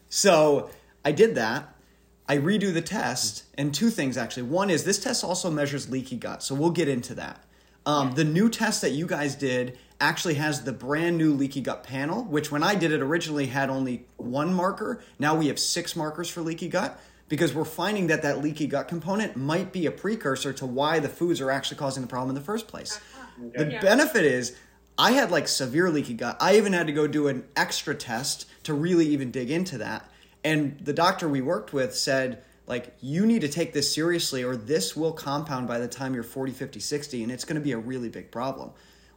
[0.10, 0.70] So
[1.04, 1.76] I did that.
[2.28, 4.44] I redo the test, and two things actually.
[4.44, 7.44] One is this test also measures leaky gut, so we'll get into that.
[7.86, 11.84] Um, the new test that you guys did actually has the brand new leaky gut
[11.84, 15.02] panel, which when I did it originally had only one marker.
[15.20, 17.00] Now we have six markers for leaky gut
[17.30, 21.08] because we're finding that that leaky gut component might be a precursor to why the
[21.08, 22.98] foods are actually causing the problem in the first place.
[22.98, 23.50] Uh-huh.
[23.56, 23.82] The Yeah.
[23.82, 24.56] benefit is
[24.98, 26.36] I had like severe leaky gut.
[26.42, 30.10] I even had to go do an extra test to really even dig into that.
[30.44, 34.56] And the doctor we worked with said, like, you need to take this seriously or
[34.56, 37.72] this will compound by the time you're 40, 50, 60, and it's going to be
[37.72, 38.72] a really big problem.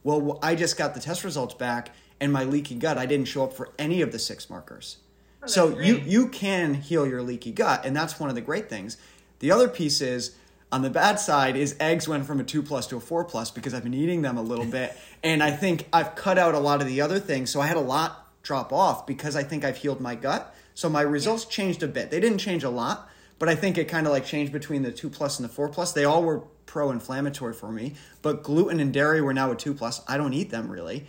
[0.05, 1.89] Well, I just got the test results back,
[2.21, 4.97] and my leaky gut, I didn't show up for any of the six markers.
[5.41, 8.41] Oh, so that's you you can heal your leaky gut, and that's one of the
[8.41, 8.97] great things.
[9.39, 10.35] The other piece is
[10.71, 13.49] on the bad side is eggs went from a two plus to a four plus
[13.49, 16.59] because I've been eating them a little bit, and I think I've cut out a
[16.59, 17.49] lot of the other things.
[17.49, 20.55] So I had a lot drop off because I think I've healed my gut.
[20.75, 22.11] So my results changed a bit.
[22.11, 24.91] They didn't change a lot, but I think it kind of like changed between the
[24.91, 25.91] two plus and the four plus.
[25.91, 30.01] They all were pro-inflammatory for me, but gluten and dairy were now a two plus.
[30.07, 31.07] I don't eat them really.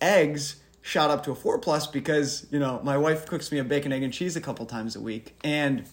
[0.00, 3.64] Eggs shot up to a four plus because you know my wife cooks me a
[3.64, 5.84] bacon, egg, and cheese a couple times a week, and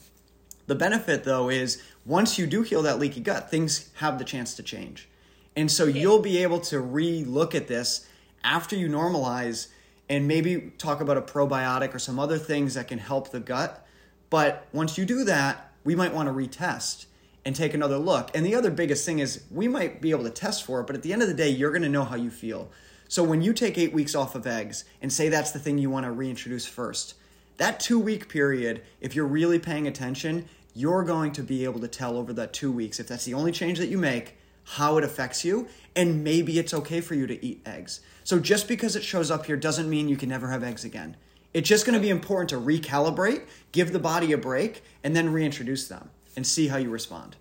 [0.67, 4.55] the benefit though is once you do heal that leaky gut, things have the chance
[4.55, 5.09] to change.
[5.55, 8.07] And so you'll be able to re-look at this
[8.43, 9.67] after you normalize
[10.09, 13.85] and maybe talk about a probiotic or some other things that can help the gut.
[14.29, 17.05] But once you do that, we might want to retest
[17.45, 18.35] and take another look.
[18.35, 20.95] And the other biggest thing is we might be able to test for it, but
[20.95, 22.69] at the end of the day, you're going to know how you feel.
[23.07, 25.91] So when you take eight weeks off of eggs and say that's the thing you
[25.91, 27.13] want to reintroduce first,
[27.57, 31.87] that two week period, if you're really paying attention, you're going to be able to
[31.87, 35.03] tell over that two weeks, if that's the only change that you make, how it
[35.03, 35.67] affects you.
[35.95, 38.01] And maybe it's okay for you to eat eggs.
[38.23, 41.15] So just because it shows up here doesn't mean you can never have eggs again.
[41.55, 45.31] It's just going to be important to recalibrate, give the body a break, and then
[45.31, 47.37] reintroduce them and see how you respond.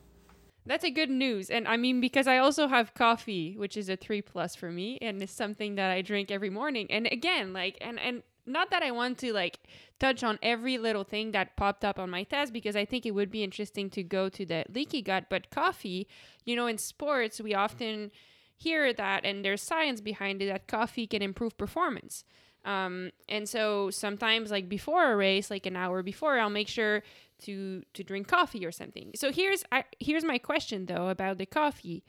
[0.65, 1.51] That's a good news.
[1.51, 4.99] And I mean, because I also have coffee, which is a three plus for me,
[5.03, 6.87] and it's something that I drink every morning.
[6.91, 9.59] And again, like, and, and, not that I want to like
[9.99, 13.12] touch on every little thing that popped up on my test because I think it
[13.12, 16.07] would be interesting to go to the leaky gut, but coffee,
[16.45, 18.12] you know, in sports, we often
[18.55, 22.25] hear that and there's science behind it that coffee can improve performance.
[22.65, 27.03] Um, and so sometimes like before a race, like an hour before, I'll make sure
[27.43, 29.11] to to drink coffee or something.
[29.15, 32.05] So here's I, here's my question though about the coffee.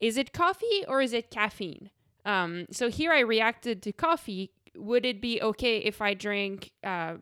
[0.00, 1.90] Is it coffee or is it caffeine?
[2.24, 4.50] Um, so here I reacted to coffee.
[4.76, 7.16] Would it be okay if I drink uh,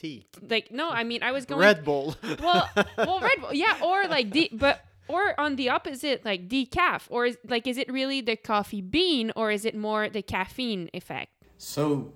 [0.00, 2.16] tea, like no, I mean I was going Red Bull.
[2.42, 7.02] well, well, Red Bull, yeah, or like de- but or on the opposite, like decaf,
[7.08, 10.90] or is like is it really the coffee bean, or is it more the caffeine
[10.92, 11.32] effect?
[11.62, 12.12] So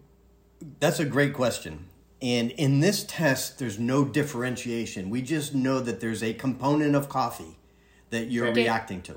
[0.81, 1.85] that's a great question.
[2.23, 5.11] And in this test, there's no differentiation.
[5.11, 7.59] We just know that there's a component of coffee
[8.09, 8.63] that you're Okay.
[8.63, 9.17] reacting to.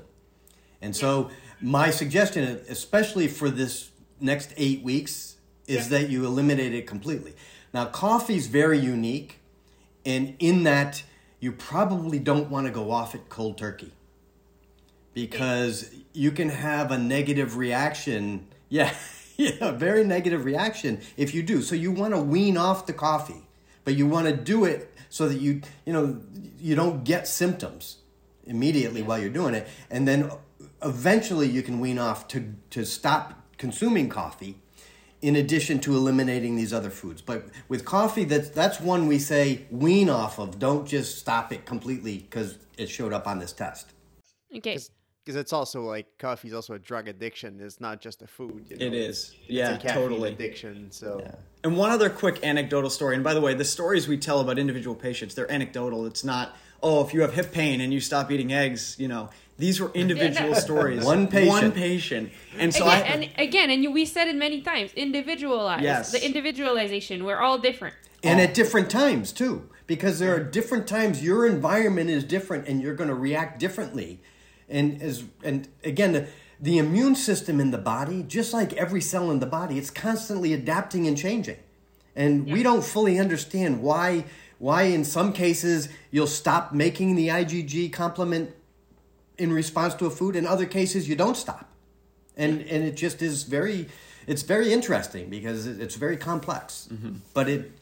[0.82, 1.30] And so,
[1.62, 7.32] my suggestion, especially for this next eight weeks, is that you eliminate it completely.
[7.72, 9.38] Now, coffee's very unique,
[10.04, 11.04] and in that,
[11.40, 13.92] you probably don't want to go off it cold turkey
[15.14, 18.46] because you can have a negative reaction.
[18.68, 18.94] Yeah,
[19.60, 21.62] yeah, very negative reaction if you do.
[21.62, 23.46] So you want to wean off the coffee,
[23.84, 26.20] but you want to do it so that you, you know,
[26.58, 27.98] you don't get symptoms
[28.44, 30.30] immediately while you're doing it, and then
[30.82, 34.60] eventually you can wean off to to stop consuming coffee.
[35.20, 39.66] In addition to eliminating these other foods, but with coffee, that's that's one we say
[39.70, 40.60] wean off of.
[40.60, 43.88] Don't just stop it completely because it showed up on this test.
[44.56, 44.78] Okay,
[45.28, 47.60] Because it's also like coffee is also a drug addiction.
[47.60, 48.64] It's not just a food.
[48.70, 48.86] You know?
[48.86, 49.34] It is.
[49.42, 50.32] It's Yeah, a totally.
[50.32, 50.90] addiction.
[50.90, 51.22] So
[51.62, 53.14] And one other quick anecdotal story.
[53.14, 56.06] And by the way, the stories we tell about individual patients, they're anecdotal.
[56.06, 59.28] It's not, oh, if you have hip pain and you stop eating eggs, you know,
[59.58, 61.04] these were individual stories.
[61.04, 61.48] One patient.
[61.50, 62.32] One patient.
[62.58, 65.82] And so again, I, and again, and we said it many times, individualized.
[65.82, 66.10] Yes.
[66.10, 67.26] The individualization.
[67.26, 67.96] We're all different.
[68.24, 68.44] and oh.
[68.44, 72.94] at different times too because there are different times your environment is different and you're
[72.94, 74.20] going to react differently
[74.68, 76.28] and as and again the,
[76.60, 80.52] the immune system in the body just like every cell in the body it's constantly
[80.52, 81.58] adapting and changing.
[82.16, 84.24] And we don't fully understand why
[84.58, 88.50] why in some cases you'll stop making the IgG complement
[89.36, 91.68] in response to a food in other cases you don't stop.
[92.36, 93.88] And and it just is very
[94.26, 96.88] it's very interesting because it's very complex.
[96.92, 97.14] Mm-hmm.
[97.34, 97.72] But it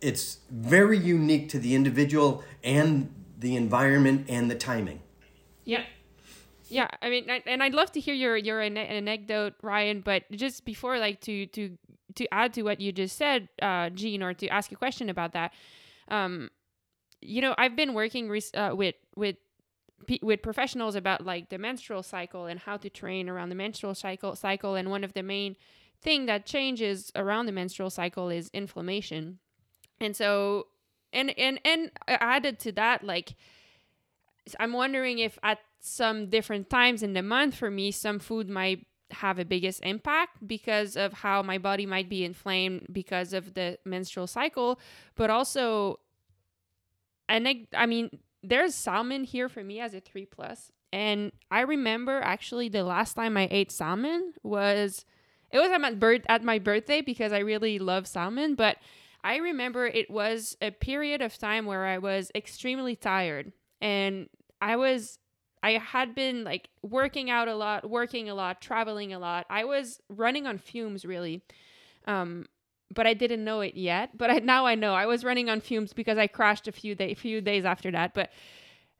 [0.00, 5.00] it's very unique to the individual and the environment and the timing.
[5.64, 5.84] Yeah.
[6.70, 10.00] Yeah, I mean, I- and I'd love to hear your your ane- anecdote, Ryan.
[10.02, 11.76] But just before, like to to
[12.14, 15.32] to add to what you just said, uh, Gene, or to ask a question about
[15.32, 15.52] that,
[16.08, 16.50] um,
[17.20, 19.36] you know, I've been working uh, with with
[20.22, 24.36] with professionals about like the menstrual cycle and how to train around the menstrual cycle
[24.36, 25.56] cycle, and one of the main
[26.02, 29.40] thing that changes around the menstrual cycle is inflammation,
[30.00, 30.68] and so
[31.12, 33.34] and and and added to that, like
[34.58, 38.86] I'm wondering if at some different times in the month for me, some food might
[39.10, 43.78] have a biggest impact because of how my body might be inflamed because of the
[43.84, 44.78] menstrual cycle,
[45.16, 45.98] but also,
[47.28, 48.10] and I, I mean,
[48.42, 53.14] there's salmon here for me as a three plus, and I remember actually the last
[53.14, 55.04] time I ate salmon was
[55.50, 58.76] it was at my birth at my birthday because I really love salmon, but
[59.22, 63.52] I remember it was a period of time where I was extremely tired.
[63.80, 64.28] And
[64.60, 65.18] I was
[65.62, 69.46] I had been like working out a lot, working a lot, traveling a lot.
[69.50, 71.42] I was running on fumes really.
[72.06, 72.46] Um
[72.92, 74.94] but I didn't know it yet, but I, now I know.
[74.94, 78.14] I was running on fumes because I crashed a few day, few days after that,
[78.14, 78.30] but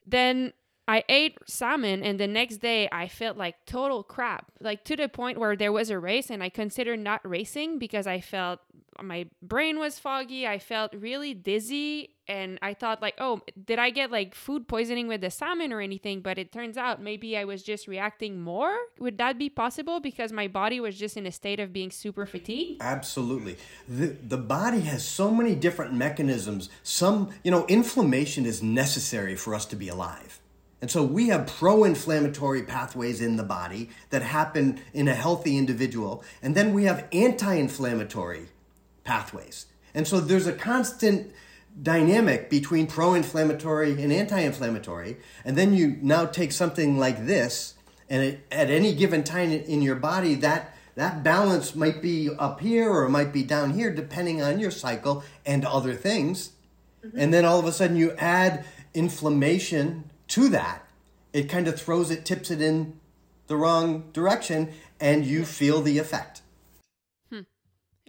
[0.07, 0.53] then
[0.91, 4.51] I ate salmon and the next day I felt like total crap.
[4.61, 8.09] Like to the point where there was a race and I considered not racing because
[8.09, 8.59] I felt
[9.01, 10.49] my brain was foggy.
[10.49, 15.07] I felt really dizzy and I thought like, "Oh, did I get like food poisoning
[15.07, 18.77] with the salmon or anything?" But it turns out maybe I was just reacting more.
[18.99, 22.27] Would that be possible because my body was just in a state of being super
[22.27, 22.83] fatigued?
[22.83, 23.57] absolutely
[23.89, 29.55] the the body has so many different mechanisms some you know inflammation is necessary for
[29.55, 30.40] us to be alive
[30.81, 36.25] and so we have pro-inflammatory pathways in the body that happen in a healthy individual.
[36.43, 38.49] And then we have anti-inflammatory
[39.05, 39.67] pathways.
[39.95, 41.33] And so there's a constant
[41.81, 45.19] dynamic between pro-inflammatory and anti-inflammatory.
[45.45, 47.75] And then you now take something like this
[48.09, 52.61] and it, at any given time in your body that that balance might be up
[52.61, 56.51] here or it might be down here depending on your cycle and other things.
[57.05, 57.19] Mm-hmm.
[57.19, 60.87] And then all of a sudden you add inflammation to that
[61.33, 62.99] it kind of throws it tips it in
[63.49, 66.43] the wrong direction and you feel the effect
[67.31, 67.41] Hmm.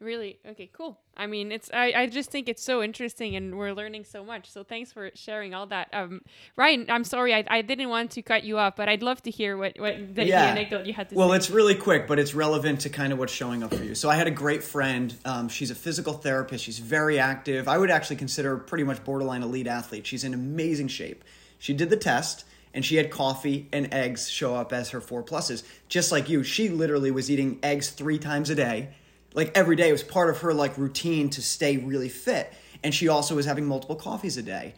[0.02, 0.40] Really?
[0.48, 0.98] Okay, cool.
[1.16, 4.50] I mean, it's I, I just think it's so interesting and we're learning so much.
[4.50, 5.90] So thanks for sharing all that.
[5.94, 6.22] Um
[6.56, 9.30] Ryan, I'm sorry I, I didn't want to cut you off, but I'd love to
[9.30, 11.36] hear what, what the, the anecdote you had to well, say.
[11.36, 13.94] it's really quick, but it's relevant to kind of what's showing up for you.
[13.94, 15.14] So I had a great friend.
[15.26, 16.64] Um, she's a physical therapist.
[16.64, 17.68] She's very active.
[17.68, 20.08] I would actually consider her pretty much borderline elite athlete.
[20.08, 21.24] She's in amazing shape.
[21.62, 22.44] She did the test
[22.74, 25.62] and she had coffee and eggs show up as her four pluses.
[25.88, 28.90] Just like you, she literally was eating eggs three times a day.
[29.36, 32.52] Like every day, it was part of her like routine to stay really fit.
[32.84, 34.74] and she also was having multiple coffees a day.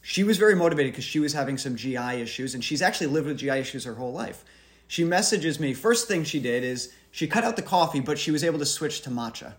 [0.00, 3.26] She was very motivated because she was having some GI issues, and she's actually lived
[3.26, 4.44] with GI issues her whole life.
[4.86, 5.74] She messages me.
[5.74, 8.64] First thing she did is she cut out the coffee, but she was able to
[8.64, 9.54] switch to matcha.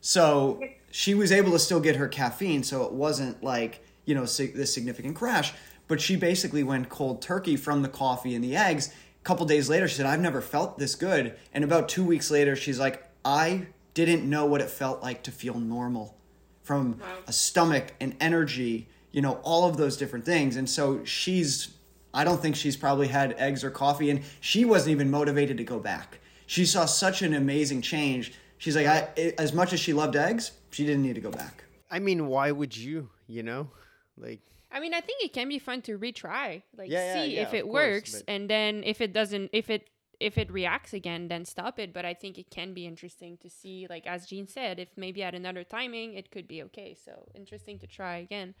[0.00, 4.24] So she was able to still get her caffeine, so it wasn't like, you know,
[4.24, 5.52] this significant crash.
[5.88, 8.88] But she basically went cold turkey from the coffee and the eggs.
[8.88, 11.36] A couple days later, she said, I've never felt this good.
[11.52, 15.30] And about two weeks later, she's like, I didn't know what it felt like to
[15.30, 16.16] feel normal
[16.62, 17.06] from Wow.
[17.26, 20.56] a stomach and energy, you know, all of those different things.
[20.56, 21.74] And so she's,
[22.14, 25.64] I don't think she's probably had eggs or coffee, and she wasn't even motivated to
[25.64, 26.18] go back.
[26.46, 28.32] She saw such an amazing change.
[28.58, 29.08] She's like, I,
[29.38, 31.64] as much as she loved eggs, she didn't need to go back.
[31.90, 33.10] I mean, why would you?
[33.26, 33.68] You know,
[34.16, 34.40] like
[34.72, 37.42] I mean, I think it can be fun to retry, like Yeah, yeah, see yeah,
[37.42, 39.88] if it course, works, and then if it doesn't, if it
[40.20, 41.92] if it reacts again, then stop it.
[41.92, 45.22] But I think it can be interesting to see, like as Gene said, if maybe
[45.22, 46.94] at another timing it could be okay.
[46.94, 48.54] So interesting to try again.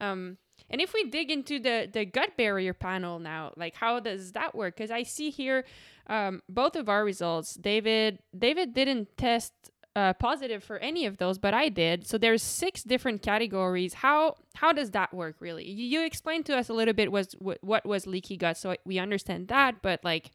[0.00, 0.36] Um,
[0.70, 4.54] and if we dig into the the gut barrier panel now, like how does that
[4.54, 4.76] work?
[4.76, 5.64] Because I see here
[6.06, 7.54] um, both of our results.
[7.54, 9.52] David David didn't test
[9.98, 12.06] uh, positive for any of those, but I did.
[12.06, 13.94] So there's six different categories.
[13.94, 15.68] How how does that work really?
[15.68, 18.76] You, you explained to us a little bit was what, what was leaky gut, so
[18.84, 19.82] we understand that.
[19.82, 20.30] But like,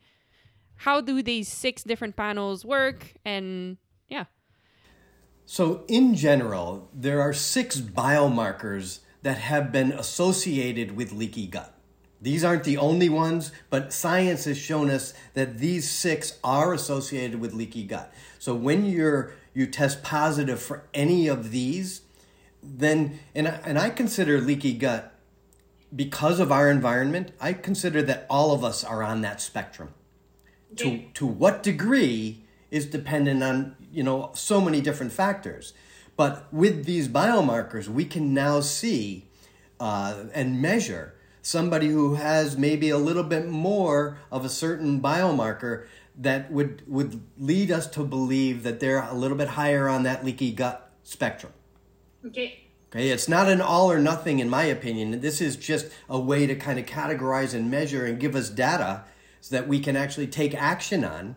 [0.76, 3.14] how do these six different panels work?
[3.24, 3.78] And
[4.10, 4.26] yeah,
[5.46, 11.74] So, in general, there are six biomarkers that have been associated with leaky gut.
[12.22, 17.42] These aren't the only ones, but science has shown us that these six are associated
[17.42, 18.14] with leaky gut.
[18.40, 22.02] So, when you're you test positive for any of these,
[22.62, 25.14] then and I, and I consider leaky gut
[25.96, 27.32] because of our environment.
[27.40, 29.94] I consider that all of us are on that spectrum
[30.78, 35.74] to to what degree is dependent on you know so many different factors
[36.16, 39.28] but with these biomarkers we can now see
[39.80, 45.86] uh, and measure somebody who has maybe a little bit more of a certain biomarker
[46.16, 50.24] that would would lead us to believe that they're a little bit higher on that
[50.24, 51.52] leaky gut spectrum
[52.26, 52.60] Okay.
[52.92, 55.20] Okay, it's not an all or nothing, in my opinion.
[55.20, 59.04] This is just a way to kind of categorize and measure and give us data
[59.42, 61.36] so that we can actually take action on.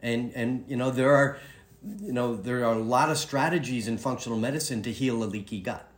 [0.00, 1.38] And and you know there are,
[1.82, 5.60] you know there are a lot of strategies in functional medicine to heal a leaky
[5.60, 5.89] gut.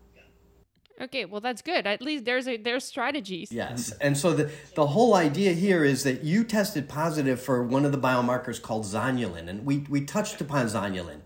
[1.03, 1.86] Okay, well that's good.
[1.86, 3.50] At least there's a there's strategies.
[3.50, 7.84] Yes, and so the the whole idea here is that you tested positive for one
[7.84, 11.20] of the biomarkers called zonulin, and we we touched upon zonulin.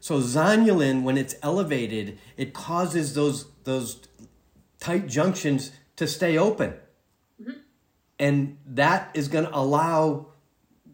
[0.00, 4.00] So zonulin, when it's elevated, it causes those those
[4.78, 6.74] tight junctions to stay open,
[7.40, 7.58] mm-hmm.
[8.18, 10.28] and that is going to allow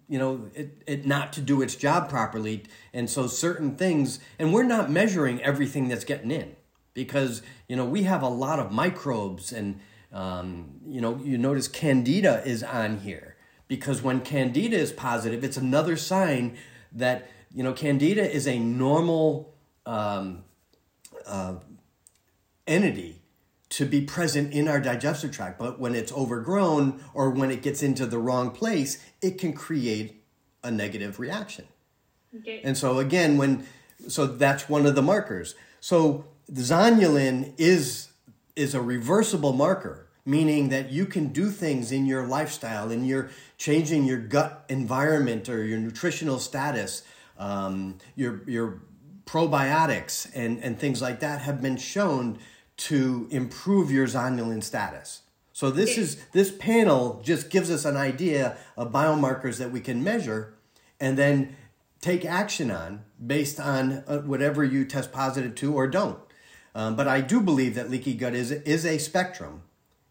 [0.08, 4.52] you know it, it not to do its job properly and so certain things and
[4.52, 6.55] we're not measuring everything that's getting in
[6.96, 9.78] because you know we have a lot of microbes and
[10.12, 13.36] um, you know you notice candida is on here
[13.68, 16.56] because when candida is positive it's another sign
[16.90, 20.42] that you know candida is a normal um,
[21.26, 21.56] uh,
[22.66, 23.22] entity
[23.68, 25.58] to be present in our digestive tract.
[25.58, 30.24] But when it's overgrown or when it gets into the wrong place, it can create
[30.62, 31.66] a negative reaction.
[32.34, 32.60] Okay.
[32.64, 33.66] And so again, when
[34.08, 35.54] so that's one of the markers.
[35.80, 38.08] So zonulin is
[38.54, 43.30] is a reversible marker, meaning that you can do things in your lifestyle, in your
[43.58, 47.02] changing your gut environment or your nutritional status,
[47.38, 48.80] um, your your
[49.26, 52.38] probiotics and and things like that have been shown
[52.76, 55.22] to improve your zonulin status.
[55.52, 60.04] So this is this panel just gives us an idea of biomarkers that we can
[60.04, 60.54] measure
[61.00, 61.56] and then
[62.00, 66.18] take action on based on uh, whatever you test positive to or don't.
[66.76, 69.62] Um, but I do believe that leaky gut is is a spectrum,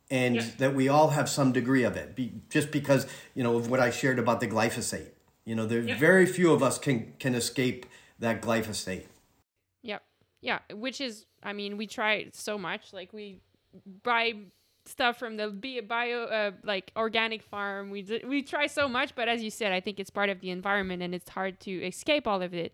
[0.10, 0.46] and Yeah.
[0.58, 2.16] that we all have some degree of it.
[2.16, 3.06] Be, just because
[3.36, 5.12] you know of what I shared about the glyphosate,
[5.46, 5.98] you know, there's Yeah.
[6.00, 7.86] very few of us can can escape
[8.18, 9.06] that glyphosate.
[9.84, 10.02] Yep.
[10.42, 12.94] Yeah, which is, I mean, we try so much.
[12.94, 13.42] Like we
[14.02, 14.34] buy
[14.88, 15.50] stuff from the
[15.88, 17.92] bio, uh, like organic farm.
[17.92, 20.40] We d- we try so much, but as you said, I think it's part of
[20.42, 22.74] the environment, and it's hard to escape all of it.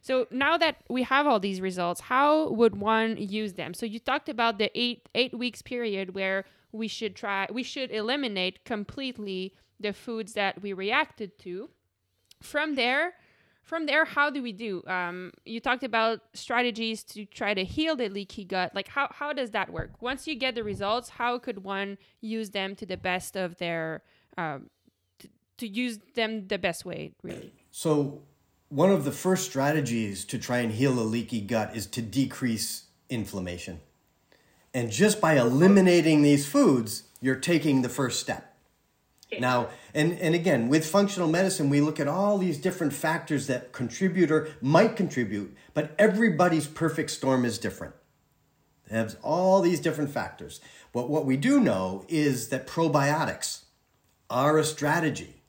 [0.00, 3.74] So now that we have all these results, how would one use them?
[3.74, 7.90] So you talked about the eight eight weeks period where we should try, we should
[7.90, 11.70] eliminate completely the foods that we reacted to.
[12.42, 13.14] From there,
[13.68, 17.94] from there how do we do um, you talked about strategies to try to heal
[17.94, 21.38] the leaky gut like how, how does that work once you get the results how
[21.38, 24.02] could one use them to the best of their
[24.38, 24.70] um,
[25.18, 25.28] to,
[25.58, 28.22] to use them the best way really So,
[28.68, 32.84] one of the first strategies to try and heal a leaky gut is to decrease
[33.08, 33.80] inflammation.
[34.74, 38.56] And just by eliminating these foods, you're taking the first step.
[39.26, 39.40] Okay.
[39.40, 43.72] Now, and, and again, with functional medicine, we look at all these different factors that
[43.72, 47.94] contribute or might contribute, but everybody's perfect storm is different.
[48.86, 50.60] It has all these different factors.
[50.92, 53.64] But what we do know is that probiotics
[54.30, 55.42] are a strategy.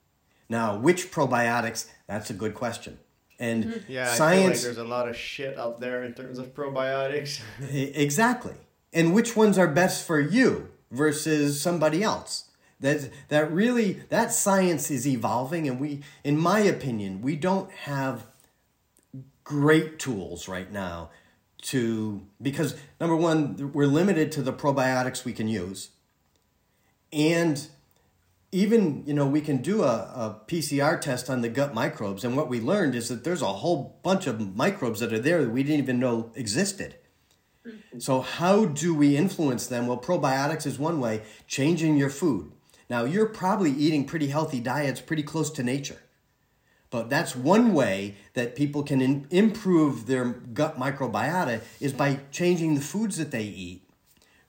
[0.49, 1.87] Now, which probiotics?
[2.07, 2.99] That's a good question.
[3.39, 3.91] And mm-hmm.
[3.91, 6.53] Yeah, I feel like science there's a lot of shit out there in terms of
[6.53, 7.41] probiotics.
[7.71, 8.55] Exactly.
[8.91, 12.45] And which ones are best for you versus somebody else?
[12.79, 18.25] That that really that science is evolving and we in my opinion, we don't have
[19.43, 21.09] great tools right now
[21.61, 25.89] to because number 1, we're limited to the probiotics we can use.
[27.11, 27.67] And
[28.51, 32.35] even you know we can do a, a pcr test on the gut microbes and
[32.35, 35.51] what we learned is that there's a whole bunch of microbes that are there that
[35.51, 36.95] we didn't even know existed.
[37.65, 37.99] Mm-hmm.
[37.99, 39.87] So how do we influence them?
[39.87, 42.51] Well probiotics is one way changing your food.
[42.89, 45.99] Now you're probably eating pretty healthy diets pretty close to nature
[46.91, 52.75] but that's one way that people can in, improve their gut microbiota is by changing
[52.75, 53.87] the foods that they eat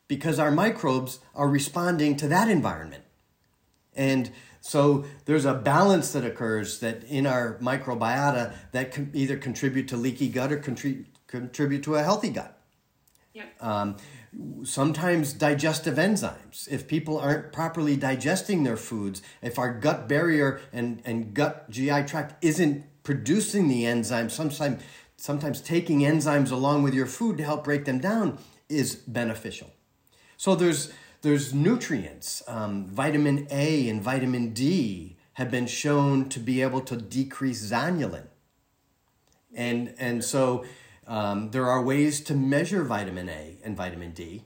[0.08, 3.04] because our microbes are responding to that environment
[4.00, 4.32] and
[4.62, 9.96] so there's a balance that occurs that in our microbiota that can either contribute to
[9.98, 12.58] leaky gut or contri- contribute to a healthy gut.
[13.34, 13.44] Yeah.
[13.60, 13.96] Um,
[14.64, 16.66] sometimes digestive enzymes.
[16.68, 22.04] If people aren't properly digesting their foods, if our gut barrier and, and gut GI
[22.04, 24.82] tract isn't producing the enzymes, sometimes,
[25.18, 28.38] sometimes taking enzymes along with your food to help break them down
[28.70, 29.70] is beneficial.
[30.38, 30.90] So there's
[31.22, 32.42] there's nutrients.
[32.46, 38.26] Um, vitamin A and vitamin D have been shown to be able to decrease zonulin,
[39.54, 40.64] and and so
[41.06, 44.44] um, there are ways to measure vitamin A and vitamin D,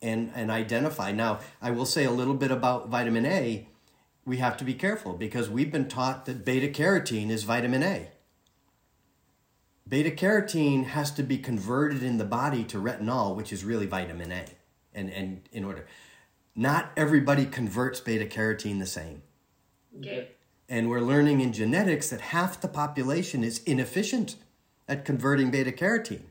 [0.00, 1.12] and and identify.
[1.12, 3.68] Now I will say a little bit about vitamin A.
[4.24, 8.08] We have to be careful because we've been taught that beta carotene is vitamin A.
[9.88, 14.30] Beta carotene has to be converted in the body to retinol, which is really vitamin
[14.30, 14.44] A
[14.94, 15.86] and, and in order.
[16.54, 19.22] Not everybody converts beta carotene the same.
[19.98, 20.28] Okay.
[20.68, 24.36] And we're learning in genetics that half the population is inefficient
[24.88, 26.24] at converting beta carotene.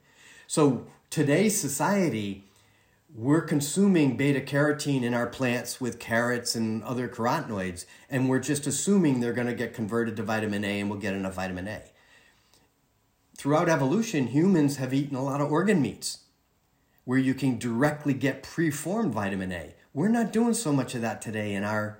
[0.47, 2.43] So today's society,
[3.14, 8.68] we're consuming beta carotene in our plants with carrots and other carotenoids, and we're just
[8.68, 11.82] assuming they're going to get converted to vitamin A and we'll get enough vitamin A.
[13.38, 16.20] Throughout evolution, humans have eaten a lot of organ meats
[17.06, 19.74] where you can directly get preformed vitamin A.
[19.93, 21.99] We're not doing so much of that today in our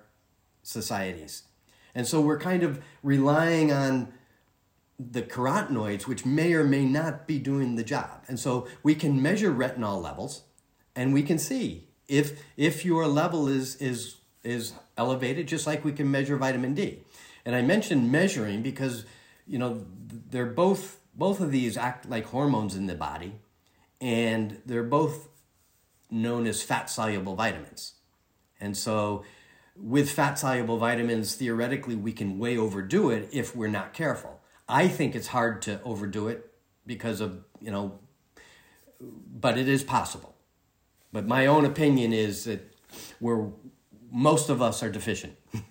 [0.64, 1.43] societies.
[1.93, 4.14] And so we're kind of relying on
[4.99, 8.24] the carotenoids, which may or may not be doing the job.
[8.28, 10.43] And so we can measure retinol levels
[10.95, 15.91] and we can see if if your level is is is elevated, just like we
[15.91, 16.99] can measure vitamin D.
[17.45, 19.06] And I mentioned measuring because
[19.47, 19.86] you know
[20.30, 23.34] they're both both of these act like hormones in the body
[24.02, 25.30] and they're both
[26.10, 27.93] known as fat soluble vitamins.
[28.60, 29.24] And so,
[29.78, 34.41] with fat soluble vitamins, theoretically, we can way overdo it if we're not careful.
[34.68, 36.52] I think it's hard to overdo it
[36.86, 37.99] because of, you know,
[38.99, 40.36] but it is possible.
[41.14, 42.76] But my own opinion is that
[43.20, 43.47] we're,
[44.12, 45.36] most of us are deficient.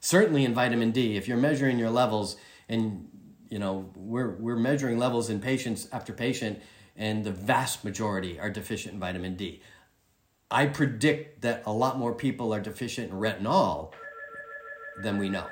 [0.00, 2.36] Certainly in vitamin D, if you're measuring your levels
[2.68, 3.08] and,
[3.48, 6.60] you know, we're, we're measuring levels in patients after patient,
[6.96, 9.62] and the vast majority are deficient in vitamin D.
[10.50, 13.92] I predict that a lot more people are deficient in retinol
[15.02, 15.46] than we know.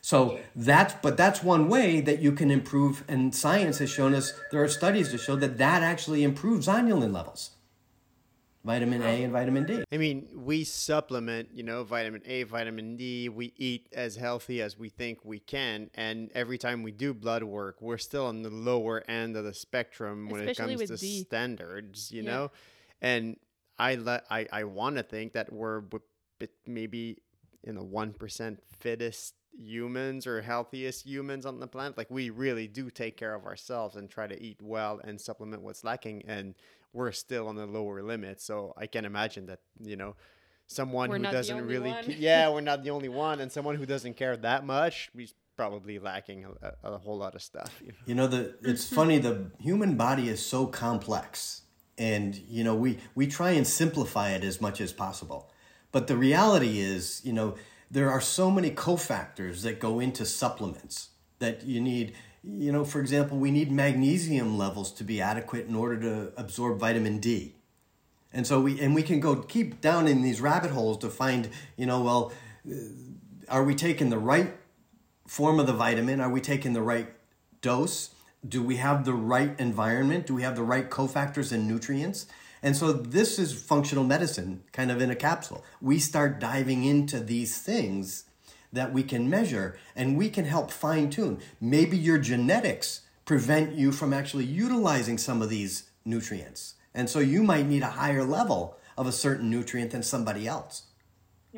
[0.00, 4.34] So that's but that's one way that you can improve and science has shown us
[4.50, 7.53] there are studies to show that that actually improves zonulin levels.
[8.64, 9.84] Vitamin A and vitamin D.
[9.92, 13.28] I mean, we supplement, you know, vitamin A, vitamin D.
[13.28, 17.42] We eat as healthy as we think we can, and every time we do blood
[17.42, 20.96] work, we're still on the lower end of the spectrum when Especially it comes to
[20.96, 21.24] D.
[21.24, 22.30] standards, you Yeah.
[22.30, 22.50] know.
[23.02, 23.36] And
[23.78, 26.02] I let I I want to think that we're w-
[26.38, 27.18] bit maybe
[27.64, 31.98] in the one percent fittest humans or healthiest humans on the planet.
[31.98, 35.62] Like we really do take care of ourselves and try to eat well and supplement
[35.62, 36.54] what's lacking, and
[36.94, 38.40] we're still on the lower limit.
[38.40, 40.16] So I can imagine that you know
[40.66, 42.04] someone We're who doesn't really one.
[42.04, 45.34] ca- yeah we're not the only one and someone who doesn't care that much we's
[45.58, 47.98] probably lacking a, a, a whole lot of stuff you know?
[48.06, 48.94] You know the it's mm-hmm.
[48.94, 51.64] funny the human body is so complex
[51.98, 55.50] and you know we we try and simplify it as much as possible.
[55.92, 57.54] But the reality is, you know,
[57.90, 62.14] there are so many cofactors that go into supplements that you need
[62.46, 66.78] you know for example we need magnesium levels to be adequate in order to absorb
[66.78, 67.54] vitamin d.
[68.32, 71.48] And so we and we can go keep down in these rabbit holes to find
[71.76, 72.32] you know well
[72.70, 72.74] uh,
[73.48, 74.54] are we taking the right
[75.26, 76.20] form of the vitamin?
[76.20, 77.08] Are we taking the right
[77.60, 78.10] dose?
[78.46, 80.26] Do we have the right environment?
[80.26, 82.26] Do we have the right cofactors and nutrients?
[82.62, 85.64] And so this is functional medicine kind of in a capsule.
[85.80, 88.24] We start diving into these things
[88.74, 91.40] that we can measure and we can help fine tune.
[91.60, 96.74] Maybe your genetics prevent you from actually utilizing some of these nutrients.
[96.94, 100.84] And so you might need a higher level of a certain nutrient than somebody else.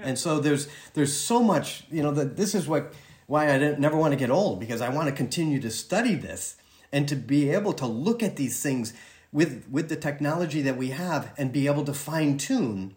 [0.05, 2.93] And so there's there's so much, you know, that this is what
[3.27, 6.15] why I didn't, never want to get old because I want to continue to study
[6.15, 6.57] this
[6.93, 8.93] and to be able to look at these things
[9.33, 12.95] with with the technology that we have and be able to fine tune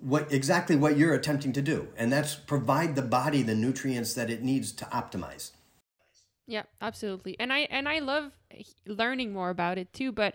[0.00, 4.30] what exactly what you're attempting to do and that's provide the body the nutrients that
[4.30, 5.50] it needs to optimize
[6.48, 7.36] Yeah, absolutely.
[7.38, 8.32] And I and I love
[8.86, 10.10] learning more about it too.
[10.12, 10.34] But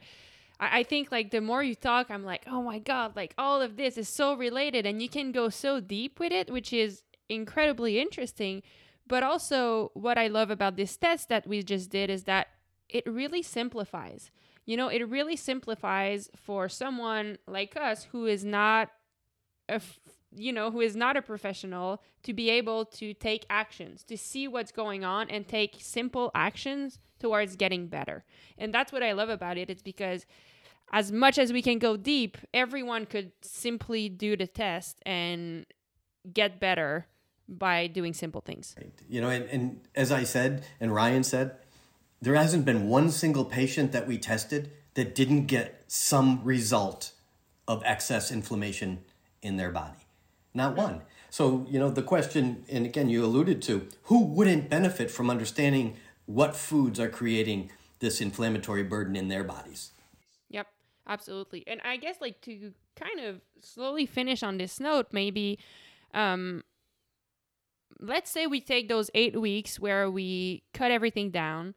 [0.59, 3.61] I, I think like the more you talk, I'm like, oh my god, like all
[3.61, 7.01] of this is so related, and you can go so deep with it, which is
[7.29, 8.61] incredibly interesting.
[9.07, 12.47] But also, what I love about this test that we just did is that
[12.87, 14.29] it really simplifies.
[14.65, 18.91] You know, it really simplifies for someone like us who is not
[19.69, 19.99] a f-
[20.35, 24.47] you know who is not a professional to be able to take actions to see
[24.47, 28.23] what's going on and take simple actions towards getting better.
[28.57, 29.69] And that's what i love about it.
[29.69, 30.25] It's because
[30.91, 35.65] as much as we can go deep everyone could simply do the test and
[36.31, 37.07] get better
[37.47, 38.75] by doing simple things.
[39.07, 41.57] You know and, and as i said and ryan said
[42.21, 47.11] there hasn't been one single patient that we tested that didn't get some result
[47.67, 49.03] of excess inflammation
[49.43, 49.99] in their body
[50.53, 55.11] not one so you know the question and again you alluded to who wouldn't benefit
[55.11, 57.69] from understanding what foods are creating
[57.99, 59.91] this inflammatory burden in their bodies
[60.53, 60.67] Yep,
[61.07, 61.63] absolutely.
[61.67, 65.59] And I guess like to kind of slowly finish on this note, maybe
[66.13, 66.63] um
[67.99, 71.73] let's say we take those 8 weeks where we cut everything down,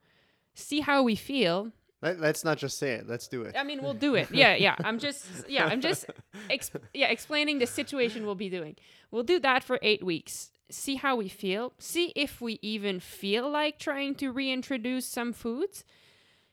[0.55, 1.73] see how we feel.
[2.03, 3.09] Let, let's not just say it.
[3.09, 3.57] Let's do it.
[3.59, 4.31] I mean, we'll do it.
[4.31, 4.77] Yeah, yeah.
[4.85, 6.07] I'm just yeah, I'm just
[6.51, 8.77] ex- yeah, explaining the situation we'll be doing.
[9.11, 10.51] We'll do that for 8 weeks.
[10.71, 11.73] See how we feel.
[11.79, 15.85] See if we even feel like trying to reintroduce some foods.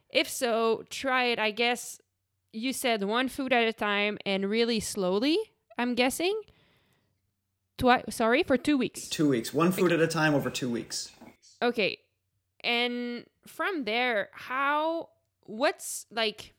[0.09, 1.99] If so, try it, I guess
[2.53, 5.37] you said one food at a time and really slowly,
[5.77, 6.39] I'm guessing.
[7.79, 9.09] Twi- sorry, for 2 weeks.
[9.09, 11.11] Two weeks, one food at a time over two weeks.
[11.61, 11.97] Okay.
[12.63, 15.09] And from there, how
[15.45, 16.53] what's like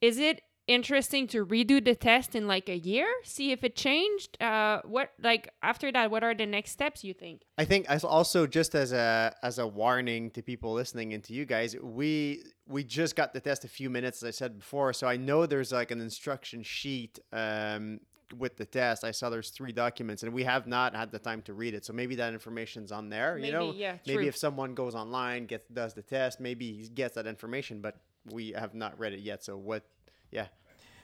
[0.00, 4.40] is it interesting to redo the test in like a year, see if it changed?
[4.40, 7.42] Uh what like after that what are the next steps you think?
[7.56, 11.32] I think as also just as a as a warning to people listening and to
[11.32, 14.92] you guys, we we just got the test a few minutes as I said before,
[14.92, 18.00] so I know there's like an instruction sheet um
[18.36, 19.04] with the test.
[19.04, 21.84] I saw there's three documents and we have not had the time to read it.
[21.84, 23.68] So maybe that information's on there, you know.
[23.68, 24.28] Maybe, yeah, maybe true.
[24.28, 27.96] if someone goes online, gets does the test, maybe he gets that information, but
[28.30, 29.44] we have not read it yet.
[29.44, 29.84] So what
[30.30, 30.46] yeah.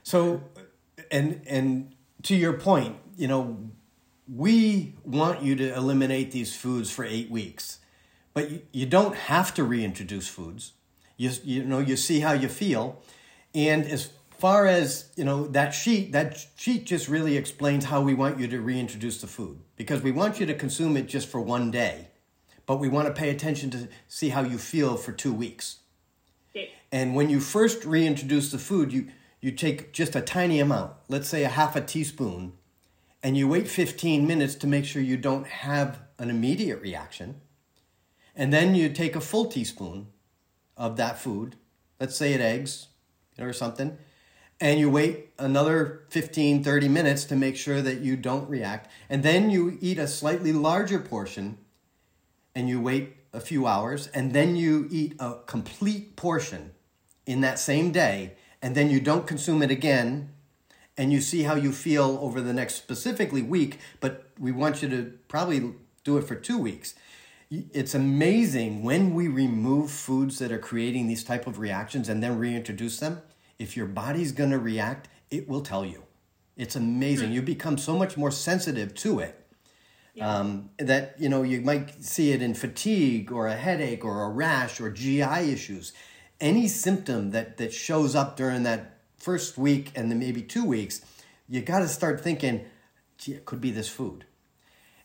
[0.03, 0.43] So,
[1.11, 3.71] and and to your point, you know,
[4.33, 7.79] we want you to eliminate these foods for eight weeks,
[8.33, 10.73] but you, you don't have to reintroduce foods.
[11.17, 13.03] You you know you see how you feel,
[13.55, 18.15] and as far as you know that sheet that sheet just really explains how we
[18.15, 21.41] want you to reintroduce the food because we want you to consume it just for
[21.41, 22.09] one day,
[22.67, 25.79] but we want to pay attention to see how you feel for two weeks.
[26.95, 29.09] And when you first reintroduce the food, you,
[29.41, 32.53] you take just a tiny amount, let's say a half a teaspoon,
[33.21, 37.41] and you wait 15 minutes to make sure you don't have an immediate reaction.
[38.37, 40.07] And then you take a full teaspoon
[40.77, 41.57] of that food,
[41.99, 42.87] let's say it eggs
[43.41, 43.99] or something,
[44.61, 48.89] and you wait another 15, 30 minutes to make sure that you don't react.
[49.11, 51.59] And then you eat a slightly larger portion
[52.55, 56.71] and you wait a few hours, and then you eat a complete portion
[57.27, 60.31] in that same day, and then you don't consume it again,
[60.97, 64.89] and you see how you feel over the next specifically week, but we want you
[64.89, 66.95] to probably do it for two weeks.
[67.51, 72.39] It's amazing when we remove foods that are creating these type of reactions and then
[72.39, 73.23] reintroduce them.
[73.59, 76.05] If your body's going to react, it will tell you.
[76.57, 77.33] It's amazing.
[77.33, 79.45] You become so much more sensitive to it
[80.21, 84.29] um, that you know you might see it in fatigue or a headache or a
[84.29, 85.93] rash or GI issues.
[86.41, 91.01] Any symptom that that shows up during that first week and then maybe two weeks,
[91.49, 92.65] you got to start thinking,
[93.27, 94.27] it could be this food.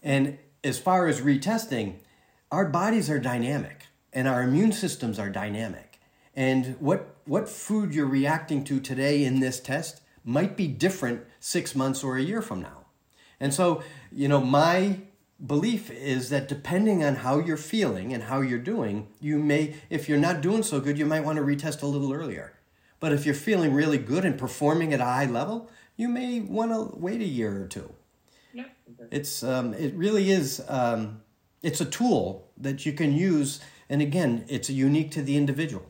[0.04, 1.96] And as far as retesting,
[2.52, 3.86] our bodies are dynamic.
[4.14, 6.00] and our immune systems are dynamic.
[6.36, 11.76] And what, what food you're reacting to today in this test might be different six
[11.76, 12.86] months or a year from now.
[13.40, 15.00] And so, you know, my
[15.46, 20.10] belief is that depending on how you're feeling and how you're doing, you may, if
[20.10, 22.54] you're not doing so good, you might want to retest a little earlier.
[23.00, 26.72] But if you're feeling really good and performing at a high level, you may want
[26.72, 27.94] to wait a year or two.
[28.54, 28.66] Yeah.
[29.12, 31.22] It's um, it really is um,
[31.62, 35.86] it's a tool that you can use, and again, it's unique to the individual.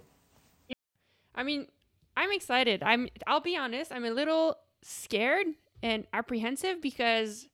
[1.33, 1.67] I mean,
[2.15, 2.83] I'm excited.
[2.83, 5.47] I'm I'll be honest, I'm a little scared
[5.81, 7.47] and apprehensive because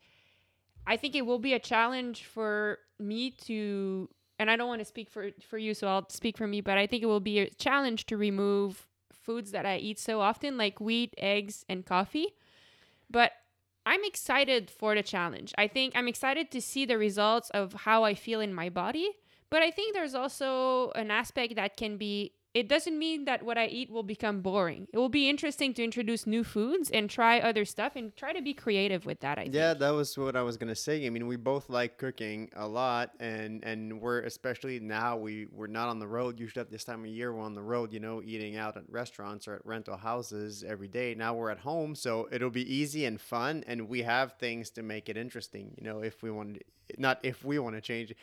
[0.88, 4.86] I think it will be a challenge for me to and I don't want to
[4.86, 7.40] speak for for you, so I'll speak for me, but I think it will be
[7.40, 12.28] a challenge to remove foods that I eat so often like wheat, eggs, and coffee.
[13.10, 13.32] But
[13.86, 15.54] I'm excited for the challenge.
[15.58, 19.10] I think I'm excited to see the results of how I feel in my body.
[19.50, 23.58] But I think there's also an aspect that can be it doesn't mean that what
[23.58, 24.88] I eat will become boring.
[24.94, 28.42] It will be interesting to introduce new foods and try other stuff and try to
[28.42, 29.38] be creative with that.
[29.38, 29.80] I Yeah, think.
[29.80, 31.06] that was what I was gonna say.
[31.06, 35.68] I mean, we both like cooking a lot, and and we're especially now we we're
[35.68, 36.40] not on the road.
[36.40, 38.84] Usually at this time of year, we're on the road, you know, eating out at
[38.90, 41.14] restaurants or at rental houses every day.
[41.14, 44.82] Now we're at home, so it'll be easy and fun, and we have things to
[44.82, 45.74] make it interesting.
[45.78, 46.62] You know, if we want,
[46.98, 48.18] not if we want to change, it,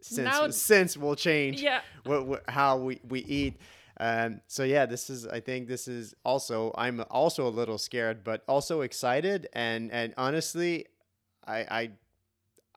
[0.00, 1.80] since Now- since we'll change Yeah.
[2.04, 3.60] what, what how we we eat.
[4.00, 8.22] Um, so yeah, this is I think this is also I'm also a little scared,
[8.24, 10.86] but also excited and and honestly,
[11.46, 11.90] I I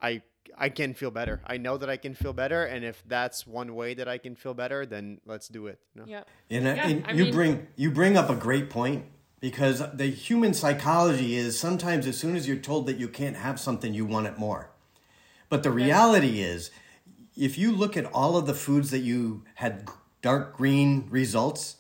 [0.02, 0.22] I
[0.58, 1.42] I can feel better.
[1.46, 4.36] I know that I can feel better, and if that's one way that I can
[4.36, 5.80] feel better, then let's do it.
[5.94, 6.08] you know?
[6.08, 6.24] Yeah.
[6.50, 9.06] And, Yeah, and I you mean- bring you bring up a great point
[9.40, 13.60] because the human psychology is sometimes as soon as you're told that you can't have
[13.60, 14.72] something, you want it more.
[15.50, 16.72] But the reality is,
[17.38, 19.88] if you look at all of the foods that you had
[20.22, 21.78] dark green results,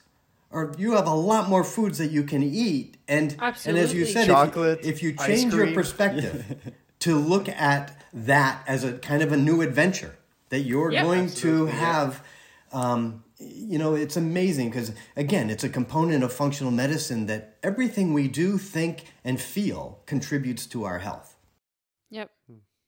[0.49, 4.03] or you have a lot more foods that you can eat, and and as you
[4.03, 4.05] Absolutely.
[4.05, 9.21] said, if- Chocolate, if you change your perspective to look at that as a kind
[9.23, 10.17] of a new adventure
[10.49, 11.03] that you're Yeah.
[11.03, 11.79] going to Absolutely, yeah.
[11.79, 12.23] have
[12.73, 18.13] um, you know it's amazing because again it's a component of functional medicine that everything
[18.13, 21.35] we do think and feel contributes to our health
[22.11, 22.29] Yep.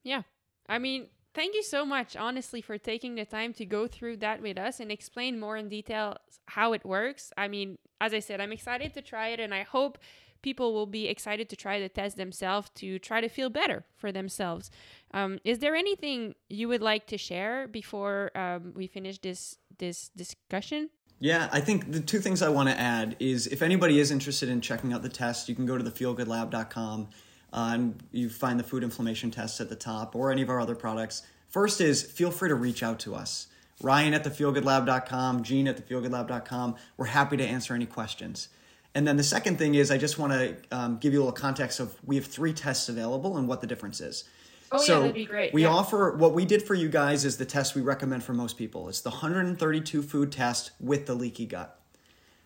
[0.04, 0.22] Yeah.
[0.70, 4.42] I mean, thank you so much, honestly, for taking the time to go through that
[4.42, 6.18] with us and explain more in detail
[6.48, 7.32] how it works.
[7.38, 9.98] I mean, as I said, I'm excited to try it, and I hope
[10.42, 14.12] people will be excited to try the test themselves to try to feel better for
[14.12, 14.70] themselves.
[15.14, 20.10] Um, is there anything you would like to share before um, we finish this this
[20.10, 20.90] discussion?
[21.20, 24.50] Yeah, I think the two things I want to add is if anybody is interested
[24.50, 27.08] in checking out the test, you can go to thefeelgoodlab.com
[27.54, 30.60] uh, and you find the food inflammation test at the top or any of our
[30.60, 31.24] other products.
[31.48, 33.48] First is feel free to reach out to us.
[33.82, 36.76] Ryan at thefeelgoodlab.com, Gene at thefeelgoodlab.com.
[36.98, 38.50] We're happy to answer any questions.
[38.96, 41.34] And then the second thing is I just want to um, give you a little
[41.34, 44.24] context of we have three tests available and what the difference is.
[44.72, 45.70] Oh, yeah, so that'd be great, We yeah.
[45.70, 48.90] offer what we did for you guys is the test we recommend for most people.
[48.90, 51.80] It's the 132 food test with the leaky gut.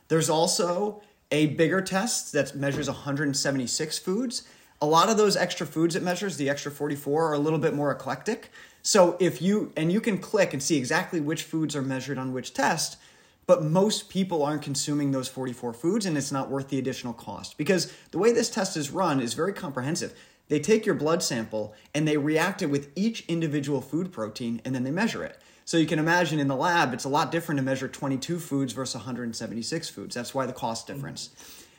[0.10, 1.02] There's also
[1.32, 4.44] a bigger test that measures 176 foods.
[4.82, 7.74] A lot of those extra foods it measures, the extra 44, are a little bit
[7.74, 8.52] more eclectic.
[8.84, 12.32] So if you and you can click and see exactly which foods are measured on
[12.32, 12.98] which test,
[13.48, 17.58] but most people aren't consuming those 44 foods and it's not worth the additional cost
[17.58, 20.14] because the way this test is run is very comprehensive.
[20.48, 24.76] They take your blood sample and they react it with each individual food protein and
[24.76, 25.40] then they measure it.
[25.66, 28.74] So you can imagine in the lab, it's a lot different to measure 22 foods
[28.74, 30.16] versus 176 foods.
[30.16, 31.30] That's why the cost difference.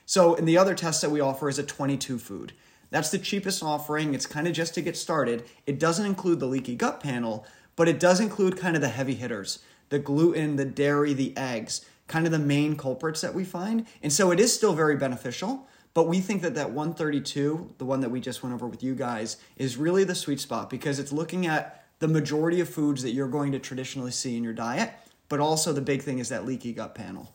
[0.04, 2.52] So, and the other test that we offer is a 22 food.
[2.90, 4.14] That's the cheapest offering.
[4.14, 5.44] It's kind of just to get started.
[5.66, 7.46] It doesn't include the leaky gut panel,
[7.76, 9.60] but it does include kind of the heavy hitters
[9.90, 13.86] the gluten, the dairy, the eggs, kind of the main culprits that we find.
[14.02, 15.66] And so it is still very beneficial.
[15.94, 18.94] But we think that that 132, the one that we just went over with you
[18.94, 23.12] guys, is really the sweet spot because it's looking at the majority of foods that
[23.12, 24.92] you're going to traditionally see in your diet.
[25.28, 27.32] But also, the big thing is that leaky gut panel.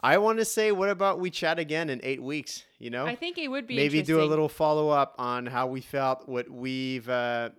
[0.00, 2.64] I want to say, what about we chat again in eight weeks?
[2.78, 5.66] You know, I think it would be maybe do a little follow up on how
[5.66, 7.50] we felt, what we've, uh,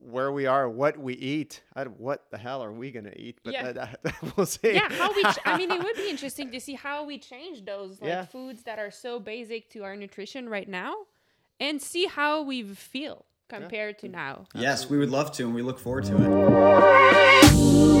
[0.00, 1.62] where we are, what we eat.
[1.76, 3.38] I, what the hell are we gonna eat?
[3.44, 3.86] But Yeah.
[4.04, 4.72] uh, we'll see.
[4.74, 7.64] yeah how we ch- i mean it would be interesting to see how we change
[7.64, 8.24] those like Yeah.
[8.24, 10.94] foods that are so basic to our nutrition right now
[11.60, 15.62] and see how we feel compared to now Yes, we would love to, and we
[15.62, 17.91] look forward to it.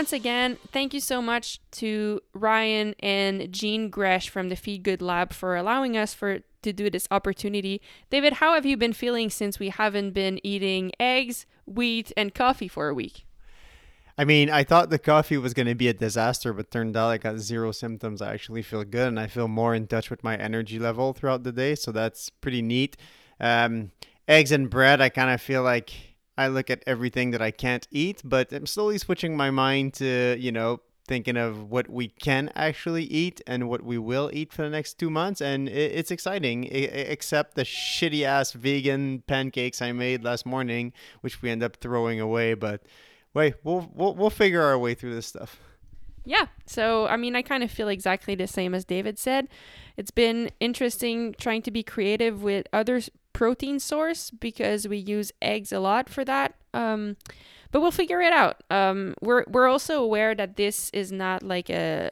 [0.00, 5.02] Once again thank you so much to ryan and Gene Gresh from the feel good
[5.02, 7.82] lab for allowing us for to do this opportunity.
[8.08, 12.66] David, how have you been feeling since we haven't been eating eggs, wheat, and coffee
[12.66, 13.26] for a week?
[14.16, 17.10] I mean, I thought the coffee was going to be a disaster, but turned out
[17.10, 18.22] I got zero symptoms.
[18.22, 21.42] I actually feel good and I feel more in touch with my energy level throughout
[21.42, 21.74] the day.
[21.74, 22.96] So that's pretty neat.
[23.38, 23.90] Um,
[24.26, 26.09] eggs and bread, I kind of feel like
[26.40, 30.36] I look at everything that I can't eat, but I'm slowly switching my mind to,
[30.38, 34.62] you know, thinking of what we can actually eat and what we will eat for
[34.62, 35.42] the next two months.
[35.42, 41.50] And it's exciting, except the shitty ass vegan pancakes I made last morning, which we
[41.50, 42.54] end up throwing away.
[42.54, 42.84] But
[43.34, 45.60] wait, we'll, we'll, we'll figure our way through this stuff.
[46.24, 46.46] Yeah.
[46.64, 49.48] So, I mean, I kind of feel exactly the same as David said.
[49.96, 53.00] It's been interesting trying to be creative with other
[53.32, 56.54] protein source because we use eggs a lot for that.
[56.74, 57.16] Um,
[57.72, 58.62] but we'll figure it out.
[58.70, 62.10] Um, we're we're also aware that this is not like a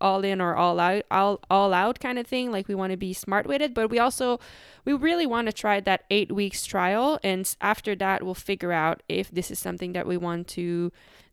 [0.00, 2.96] all in or all out all, all out kind of thing like we want to
[2.96, 4.38] be smart with it but we also
[4.84, 9.02] we really want to try that eight weeks trial and after that we'll figure out
[9.08, 10.92] if this is something that we want to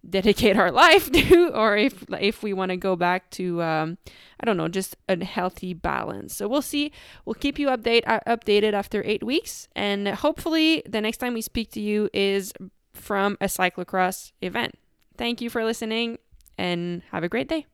[0.09, 3.97] dedicate our life to or if if we want to go back to um,
[4.39, 6.91] i don't know just a healthy balance so we'll see
[7.25, 11.41] we'll keep you update uh, updated after eight weeks and hopefully the next time we
[11.41, 12.53] speak to you is
[12.93, 14.75] from a cyclocross event.
[15.17, 16.19] Thank you for listening
[16.57, 17.65] and have a great day.